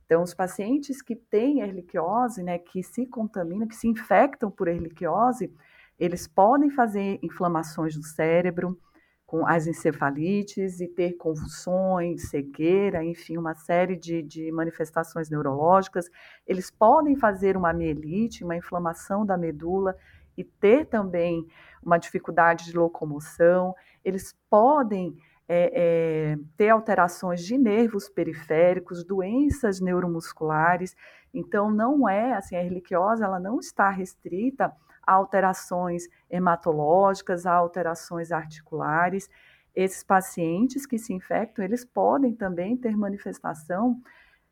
Então, 0.06 0.22
os 0.22 0.32
pacientes 0.32 1.02
que 1.02 1.14
têm 1.14 1.60
erliquiose, 1.60 2.42
né, 2.42 2.58
que 2.58 2.82
se 2.82 3.04
contaminam, 3.04 3.68
que 3.68 3.76
se 3.76 3.86
infectam 3.86 4.50
por 4.50 4.68
erliquiose, 4.68 5.54
eles 5.98 6.26
podem 6.26 6.70
fazer 6.70 7.18
inflamações 7.22 7.94
do 7.94 8.02
cérebro, 8.02 8.80
com 9.26 9.46
as 9.46 9.66
encefalites 9.66 10.80
e 10.80 10.86
ter 10.86 11.14
convulsões, 11.14 12.28
cegueira, 12.28 13.02
enfim, 13.02 13.36
uma 13.36 13.54
série 13.54 13.96
de, 13.96 14.22
de 14.22 14.52
manifestações 14.52 15.30
neurológicas. 15.30 16.10
Eles 16.46 16.70
podem 16.70 17.16
fazer 17.16 17.56
uma 17.56 17.72
mielite, 17.72 18.44
uma 18.44 18.56
inflamação 18.56 19.24
da 19.24 19.36
medula 19.36 19.96
e 20.36 20.44
ter 20.44 20.86
também 20.86 21.46
uma 21.82 21.98
dificuldade 21.98 22.66
de 22.66 22.76
locomoção. 22.76 23.74
Eles 24.04 24.36
podem 24.50 25.16
é, 25.48 25.72
é, 25.74 26.38
ter 26.56 26.70
alterações 26.70 27.44
de 27.44 27.56
nervos 27.58 28.08
periféricos, 28.08 29.04
doenças 29.04 29.80
neuromusculares. 29.80 30.96
Então, 31.32 31.70
não 31.70 32.08
é 32.08 32.34
assim, 32.34 32.56
a 32.56 32.64
erliquiose 32.64 33.22
ela 33.22 33.40
não 33.40 33.58
está 33.58 33.90
restrita 33.90 34.72
alterações 35.06 36.08
hematológicas, 36.30 37.46
alterações 37.46 38.32
articulares. 38.32 39.28
Esses 39.74 40.02
pacientes 40.02 40.86
que 40.86 40.98
se 40.98 41.12
infectam, 41.12 41.64
eles 41.64 41.84
podem 41.84 42.34
também 42.34 42.76
ter 42.76 42.96
manifestação 42.96 44.00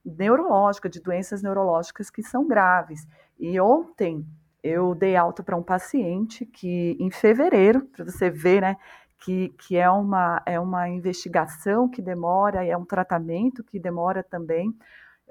neurológica, 0.04 0.88
de 0.88 1.00
doenças 1.00 1.42
neurológicas 1.42 2.10
que 2.10 2.22
são 2.22 2.46
graves. 2.46 3.06
E 3.38 3.60
ontem 3.60 4.26
eu 4.62 4.94
dei 4.94 5.16
alta 5.16 5.42
para 5.42 5.56
um 5.56 5.62
paciente 5.62 6.46
que, 6.46 6.96
em 6.98 7.10
fevereiro, 7.10 7.84
para 7.86 8.04
você 8.04 8.30
ver, 8.30 8.60
né, 8.62 8.76
que, 9.24 9.50
que 9.50 9.76
é, 9.76 9.88
uma, 9.90 10.42
é 10.44 10.58
uma 10.58 10.88
investigação 10.88 11.88
que 11.88 12.02
demora, 12.02 12.64
é 12.64 12.76
um 12.76 12.84
tratamento 12.84 13.62
que 13.64 13.78
demora 13.78 14.22
também. 14.22 14.76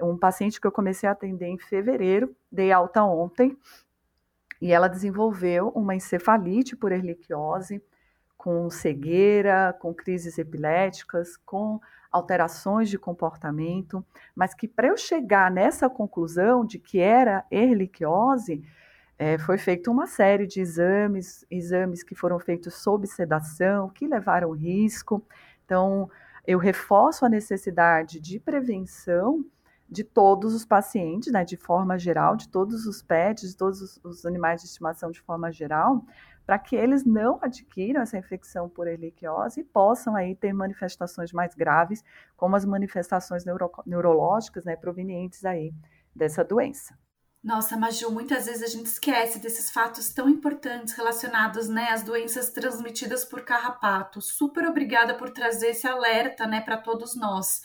Um 0.00 0.16
paciente 0.16 0.60
que 0.60 0.66
eu 0.66 0.72
comecei 0.72 1.08
a 1.08 1.12
atender 1.12 1.46
em 1.46 1.58
fevereiro, 1.58 2.34
dei 2.50 2.72
alta 2.72 3.04
ontem, 3.04 3.56
e 4.62 4.70
ela 4.70 4.86
desenvolveu 4.86 5.70
uma 5.70 5.92
encefalite 5.92 6.76
por 6.76 6.92
erliquiose, 6.92 7.82
com 8.38 8.70
cegueira, 8.70 9.76
com 9.80 9.92
crises 9.92 10.38
epiléticas, 10.38 11.36
com 11.36 11.80
alterações 12.12 12.88
de 12.88 12.96
comportamento, 12.96 14.06
mas 14.36 14.54
que 14.54 14.68
para 14.68 14.86
eu 14.86 14.96
chegar 14.96 15.50
nessa 15.50 15.90
conclusão 15.90 16.64
de 16.64 16.78
que 16.78 17.00
era 17.00 17.44
erliquiose, 17.50 18.62
é, 19.18 19.36
foi 19.36 19.58
feita 19.58 19.90
uma 19.90 20.06
série 20.06 20.46
de 20.46 20.60
exames, 20.60 21.44
exames 21.50 22.04
que 22.04 22.14
foram 22.14 22.38
feitos 22.38 22.74
sob 22.74 23.04
sedação, 23.08 23.88
que 23.88 24.06
levaram 24.06 24.52
risco. 24.52 25.26
Então, 25.64 26.08
eu 26.46 26.60
reforço 26.60 27.26
a 27.26 27.28
necessidade 27.28 28.20
de 28.20 28.38
prevenção 28.38 29.44
de 29.92 30.02
todos 30.02 30.54
os 30.54 30.64
pacientes, 30.64 31.30
né, 31.30 31.44
de 31.44 31.56
forma 31.56 31.98
geral, 31.98 32.34
de 32.34 32.48
todos 32.48 32.86
os 32.86 33.02
pets, 33.02 33.50
de 33.50 33.56
todos 33.56 33.82
os, 33.82 34.00
os 34.02 34.24
animais 34.24 34.62
de 34.62 34.66
estimação 34.66 35.10
de 35.10 35.20
forma 35.20 35.52
geral, 35.52 36.02
para 36.46 36.58
que 36.58 36.74
eles 36.74 37.04
não 37.04 37.38
adquiram 37.42 38.00
essa 38.00 38.16
infecção 38.16 38.70
por 38.70 38.88
erliquiose 38.88 39.60
e 39.60 39.64
possam 39.64 40.16
aí 40.16 40.34
ter 40.34 40.54
manifestações 40.54 41.30
mais 41.30 41.54
graves, 41.54 42.02
como 42.38 42.56
as 42.56 42.64
manifestações 42.64 43.44
neuro, 43.44 43.70
neurológicas, 43.86 44.64
né, 44.64 44.76
provenientes 44.76 45.44
aí 45.44 45.74
dessa 46.16 46.42
doença. 46.42 46.98
Nossa, 47.42 47.76
Maju, 47.76 48.12
muitas 48.12 48.46
vezes 48.46 48.62
a 48.62 48.68
gente 48.68 48.86
esquece 48.86 49.40
desses 49.40 49.68
fatos 49.68 50.10
tão 50.12 50.28
importantes 50.28 50.94
relacionados, 50.94 51.68
né, 51.68 51.88
às 51.90 52.04
doenças 52.04 52.50
transmitidas 52.50 53.24
por 53.24 53.42
carrapato. 53.44 54.20
Super 54.20 54.64
obrigada 54.68 55.14
por 55.14 55.28
trazer 55.30 55.70
esse 55.70 55.84
alerta, 55.84 56.46
né, 56.46 56.60
para 56.60 56.76
todos 56.76 57.16
nós. 57.16 57.60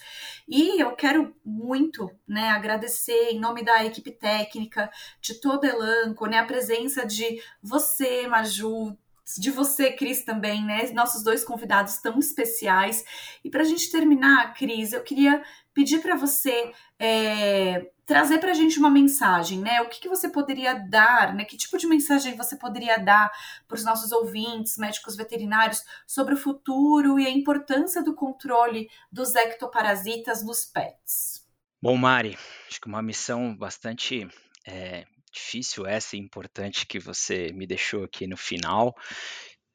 E 0.48 0.82
eu 0.82 0.96
quero 0.96 1.32
muito, 1.44 2.10
né, 2.26 2.48
agradecer 2.48 3.30
em 3.30 3.38
nome 3.38 3.62
da 3.62 3.84
equipe 3.84 4.10
técnica, 4.10 4.90
de 5.20 5.34
todo 5.34 5.64
Elanco, 5.64 6.26
né, 6.26 6.38
a 6.38 6.44
presença 6.44 7.06
de 7.06 7.40
você, 7.62 8.26
Maju, 8.26 8.98
de 9.38 9.50
você, 9.52 9.92
Cris, 9.92 10.24
também, 10.24 10.64
né? 10.64 10.90
Nossos 10.92 11.22
dois 11.22 11.44
convidados 11.44 11.98
tão 11.98 12.18
especiais. 12.18 13.04
E 13.44 13.50
para 13.50 13.60
a 13.60 13.64
gente 13.64 13.90
terminar, 13.92 14.54
Cris, 14.54 14.92
eu 14.94 15.02
queria 15.02 15.42
pedir 15.74 16.00
para 16.00 16.16
você 16.16 16.72
é, 16.98 17.90
trazer 18.08 18.38
para 18.38 18.52
a 18.52 18.54
gente 18.54 18.78
uma 18.78 18.88
mensagem, 18.88 19.60
né? 19.60 19.82
O 19.82 19.88
que, 19.90 20.00
que 20.00 20.08
você 20.08 20.30
poderia 20.30 20.72
dar, 20.72 21.34
né? 21.34 21.44
Que 21.44 21.58
tipo 21.58 21.76
de 21.76 21.86
mensagem 21.86 22.34
você 22.34 22.56
poderia 22.56 22.96
dar 22.96 23.30
para 23.68 23.74
os 23.76 23.84
nossos 23.84 24.10
ouvintes, 24.12 24.78
médicos 24.78 25.14
veterinários, 25.14 25.84
sobre 26.06 26.32
o 26.32 26.38
futuro 26.38 27.20
e 27.20 27.26
a 27.26 27.30
importância 27.30 28.02
do 28.02 28.14
controle 28.14 28.88
dos 29.12 29.34
ectoparasitas 29.34 30.42
nos 30.42 30.64
pets? 30.64 31.46
Bom, 31.82 31.98
Mari, 31.98 32.38
acho 32.66 32.80
que 32.80 32.88
uma 32.88 33.02
missão 33.02 33.54
bastante 33.54 34.26
é, 34.66 35.04
difícil 35.30 35.86
essa 35.86 36.16
e 36.16 36.18
importante 36.18 36.86
que 36.86 36.98
você 36.98 37.52
me 37.52 37.66
deixou 37.66 38.04
aqui 38.04 38.26
no 38.26 38.38
final. 38.38 38.96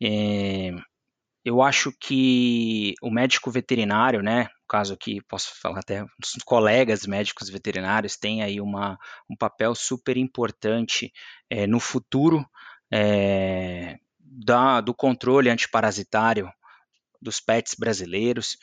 É, 0.01 0.71
eu 1.45 1.61
acho 1.61 1.91
que 1.99 2.95
o 2.99 3.11
médico 3.11 3.51
veterinário, 3.51 4.23
né, 4.23 4.47
caso 4.73 4.91
aqui, 4.91 5.21
posso 5.21 5.51
falar 5.61 5.81
até 5.81 6.03
os 6.03 6.43
colegas 6.43 7.05
médicos 7.05 7.47
veterinários 7.47 8.17
têm 8.17 8.41
aí 8.41 8.59
uma, 8.59 8.97
um 9.29 9.35
papel 9.35 9.75
super 9.75 10.17
importante 10.17 11.13
é, 11.47 11.67
no 11.67 11.79
futuro 11.79 12.43
é, 12.91 13.99
da, 14.19 14.81
do 14.81 14.91
controle 14.91 15.51
antiparasitário 15.51 16.51
dos 17.21 17.39
pets 17.39 17.75
brasileiros. 17.77 18.57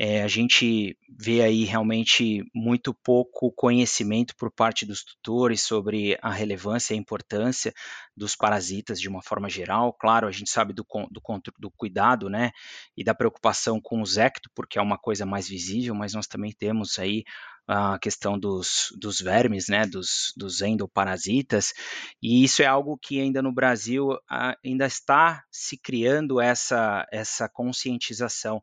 É, 0.00 0.22
a 0.22 0.28
gente 0.28 0.96
vê 1.08 1.42
aí 1.42 1.64
realmente 1.64 2.44
muito 2.54 2.94
pouco 2.94 3.50
conhecimento 3.50 4.36
por 4.36 4.48
parte 4.48 4.86
dos 4.86 5.02
tutores 5.02 5.62
sobre 5.62 6.16
a 6.22 6.30
relevância 6.30 6.94
e 6.94 6.96
a 6.96 7.00
importância 7.00 7.74
dos 8.16 8.36
parasitas 8.36 9.00
de 9.00 9.08
uma 9.08 9.22
forma 9.22 9.48
geral. 9.48 9.92
Claro, 9.92 10.28
a 10.28 10.30
gente 10.30 10.50
sabe 10.50 10.72
do, 10.72 10.86
do, 11.10 11.20
do 11.58 11.70
cuidado 11.72 12.30
né, 12.30 12.52
e 12.96 13.02
da 13.02 13.12
preocupação 13.12 13.80
com 13.80 14.00
o 14.00 14.20
ecto, 14.20 14.48
porque 14.54 14.78
é 14.78 14.82
uma 14.82 14.98
coisa 14.98 15.26
mais 15.26 15.48
visível, 15.48 15.96
mas 15.96 16.14
nós 16.14 16.28
também 16.28 16.52
temos 16.52 16.96
aí 16.98 17.24
a 17.66 17.98
questão 17.98 18.38
dos, 18.38 18.94
dos 18.98 19.20
vermes, 19.20 19.68
né, 19.68 19.84
dos, 19.84 20.32
dos 20.36 20.62
endoparasitas, 20.62 21.74
e 22.22 22.42
isso 22.42 22.62
é 22.62 22.66
algo 22.66 22.96
que 22.96 23.20
ainda 23.20 23.42
no 23.42 23.52
Brasil 23.52 24.16
ainda 24.64 24.86
está 24.86 25.44
se 25.50 25.76
criando 25.76 26.40
essa, 26.40 27.06
essa 27.12 27.46
conscientização 27.46 28.62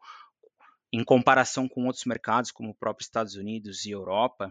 em 0.96 1.04
comparação 1.04 1.68
com 1.68 1.86
outros 1.86 2.06
mercados, 2.06 2.52
como 2.52 2.70
o 2.70 2.76
próprio 2.76 3.04
Estados 3.04 3.36
Unidos 3.36 3.86
e 3.86 3.92
Europa, 3.92 4.50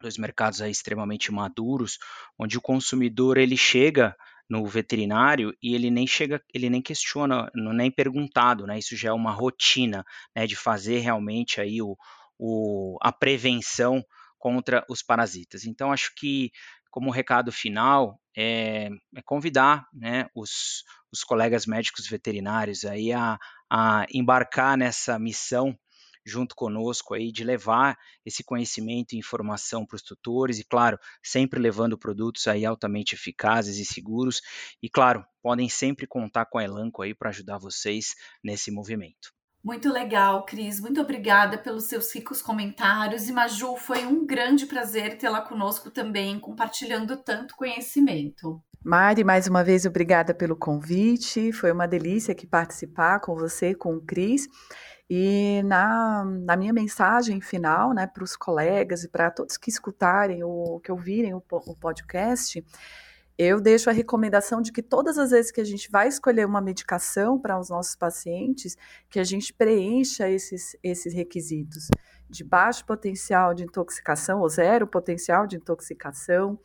dois 0.00 0.18
mercados 0.18 0.60
extremamente 0.60 1.30
maduros, 1.30 1.98
onde 2.38 2.58
o 2.58 2.60
consumidor 2.60 3.38
ele 3.38 3.56
chega 3.56 4.16
no 4.50 4.66
veterinário 4.66 5.56
e 5.62 5.74
ele 5.74 5.90
nem 5.90 6.06
chega, 6.06 6.42
ele 6.52 6.68
nem 6.68 6.82
questiona, 6.82 7.50
nem 7.54 7.90
perguntado, 7.90 8.66
né? 8.66 8.78
Isso 8.78 8.96
já 8.96 9.10
é 9.10 9.12
uma 9.12 9.30
rotina, 9.30 10.04
né? 10.34 10.44
De 10.46 10.56
fazer 10.56 10.98
realmente 10.98 11.60
aí 11.60 11.80
o, 11.80 11.96
o, 12.36 12.98
a 13.00 13.12
prevenção 13.12 14.04
contra 14.36 14.84
os 14.90 15.02
parasitas. 15.02 15.64
Então 15.64 15.92
acho 15.92 16.12
que 16.16 16.50
como 16.90 17.10
recado 17.10 17.50
final 17.52 18.20
é, 18.36 18.88
é 19.16 19.22
convidar 19.24 19.86
né, 19.92 20.26
os, 20.34 20.84
os 21.12 21.24
colegas 21.24 21.64
médicos 21.64 22.06
veterinários 22.08 22.84
aí 22.84 23.12
a, 23.12 23.38
a 23.70 24.06
embarcar 24.12 24.76
nessa 24.76 25.18
missão 25.18 25.78
junto 26.24 26.54
conosco 26.54 27.14
aí 27.14 27.30
de 27.30 27.44
levar 27.44 27.98
esse 28.24 28.42
conhecimento 28.42 29.12
e 29.12 29.18
informação 29.18 29.84
para 29.84 29.96
os 29.96 30.02
tutores 30.02 30.58
e 30.58 30.64
claro 30.64 30.98
sempre 31.22 31.60
levando 31.60 31.98
produtos 31.98 32.46
aí 32.46 32.64
altamente 32.64 33.14
eficazes 33.14 33.76
e 33.76 33.84
seguros 33.84 34.40
e 34.82 34.88
claro 34.88 35.24
podem 35.42 35.68
sempre 35.68 36.06
contar 36.06 36.46
com 36.46 36.58
a 36.58 36.64
Elanco 36.64 37.02
aí 37.02 37.14
para 37.14 37.28
ajudar 37.28 37.58
vocês 37.58 38.14
nesse 38.42 38.70
movimento. 38.70 39.43
Muito 39.64 39.90
legal, 39.90 40.44
Cris. 40.44 40.78
Muito 40.78 41.00
obrigada 41.00 41.56
pelos 41.56 41.84
seus 41.84 42.14
ricos 42.14 42.42
comentários. 42.42 43.30
E 43.30 43.32
Maju, 43.32 43.76
foi 43.76 44.04
um 44.04 44.26
grande 44.26 44.66
prazer 44.66 45.16
tê-la 45.16 45.40
conosco 45.40 45.90
também, 45.90 46.38
compartilhando 46.38 47.16
tanto 47.16 47.56
conhecimento. 47.56 48.62
Mari, 48.84 49.24
mais 49.24 49.46
uma 49.46 49.64
vez, 49.64 49.86
obrigada 49.86 50.34
pelo 50.34 50.54
convite. 50.54 51.50
Foi 51.50 51.72
uma 51.72 51.88
delícia 51.88 52.32
aqui 52.32 52.46
participar 52.46 53.20
com 53.20 53.34
você, 53.34 53.74
com 53.74 53.94
o 53.94 54.02
Cris. 54.02 54.46
E 55.08 55.62
na, 55.64 56.24
na 56.24 56.56
minha 56.58 56.72
mensagem 56.72 57.40
final, 57.40 57.94
né, 57.94 58.06
para 58.06 58.22
os 58.22 58.36
colegas 58.36 59.02
e 59.02 59.08
para 59.08 59.30
todos 59.30 59.56
que 59.56 59.70
escutarem 59.70 60.44
ou 60.44 60.78
que 60.80 60.92
ouvirem 60.92 61.32
o, 61.32 61.42
o 61.50 61.74
podcast, 61.76 62.62
eu 63.36 63.60
deixo 63.60 63.90
a 63.90 63.92
recomendação 63.92 64.62
de 64.62 64.70
que 64.70 64.82
todas 64.82 65.18
as 65.18 65.30
vezes 65.30 65.50
que 65.50 65.60
a 65.60 65.64
gente 65.64 65.90
vai 65.90 66.06
escolher 66.06 66.46
uma 66.46 66.60
medicação 66.60 67.38
para 67.38 67.58
os 67.58 67.68
nossos 67.68 67.96
pacientes, 67.96 68.76
que 69.10 69.18
a 69.18 69.24
gente 69.24 69.52
preencha 69.52 70.28
esses, 70.28 70.76
esses 70.82 71.12
requisitos 71.12 71.88
de 72.30 72.44
baixo 72.44 72.84
potencial 72.86 73.52
de 73.52 73.64
intoxicação 73.64 74.40
ou 74.40 74.48
zero 74.48 74.86
potencial 74.86 75.46
de 75.46 75.56
intoxicação, 75.56 76.58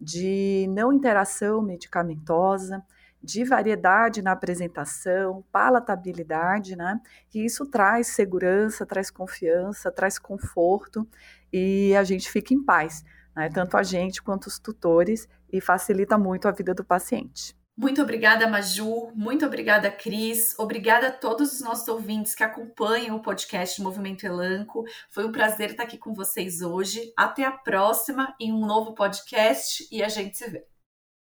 de 0.00 0.66
não 0.70 0.92
interação 0.92 1.62
medicamentosa, 1.62 2.84
de 3.22 3.44
variedade 3.44 4.20
na 4.20 4.32
apresentação, 4.32 5.44
palatabilidade, 5.50 6.76
né? 6.76 7.00
E 7.34 7.44
isso 7.44 7.66
traz 7.66 8.08
segurança, 8.08 8.84
traz 8.84 9.10
confiança, 9.10 9.90
traz 9.90 10.18
conforto 10.18 11.08
e 11.52 11.94
a 11.96 12.04
gente 12.04 12.30
fica 12.30 12.52
em 12.52 12.62
paz 12.62 13.04
né, 13.36 13.50
tanto 13.50 13.76
a 13.76 13.82
gente 13.82 14.22
quanto 14.22 14.46
os 14.46 14.58
tutores, 14.58 15.28
e 15.52 15.60
facilita 15.60 16.18
muito 16.18 16.48
a 16.48 16.52
vida 16.52 16.74
do 16.74 16.84
paciente. 16.84 17.54
Muito 17.76 18.00
obrigada, 18.00 18.48
Maju. 18.48 19.12
Muito 19.14 19.44
obrigada, 19.44 19.90
Cris. 19.90 20.58
Obrigada 20.58 21.08
a 21.08 21.12
todos 21.12 21.52
os 21.52 21.60
nossos 21.60 21.86
ouvintes 21.88 22.34
que 22.34 22.42
acompanham 22.42 23.16
o 23.16 23.22
podcast 23.22 23.82
Movimento 23.82 24.24
Elanco. 24.24 24.84
Foi 25.10 25.26
um 25.26 25.32
prazer 25.32 25.72
estar 25.72 25.82
aqui 25.82 25.98
com 25.98 26.14
vocês 26.14 26.62
hoje. 26.62 27.12
Até 27.14 27.44
a 27.44 27.52
próxima 27.52 28.34
em 28.40 28.50
um 28.50 28.64
novo 28.64 28.94
podcast 28.94 29.86
e 29.92 30.02
a 30.02 30.08
gente 30.08 30.38
se 30.38 30.48
vê. 30.48 30.75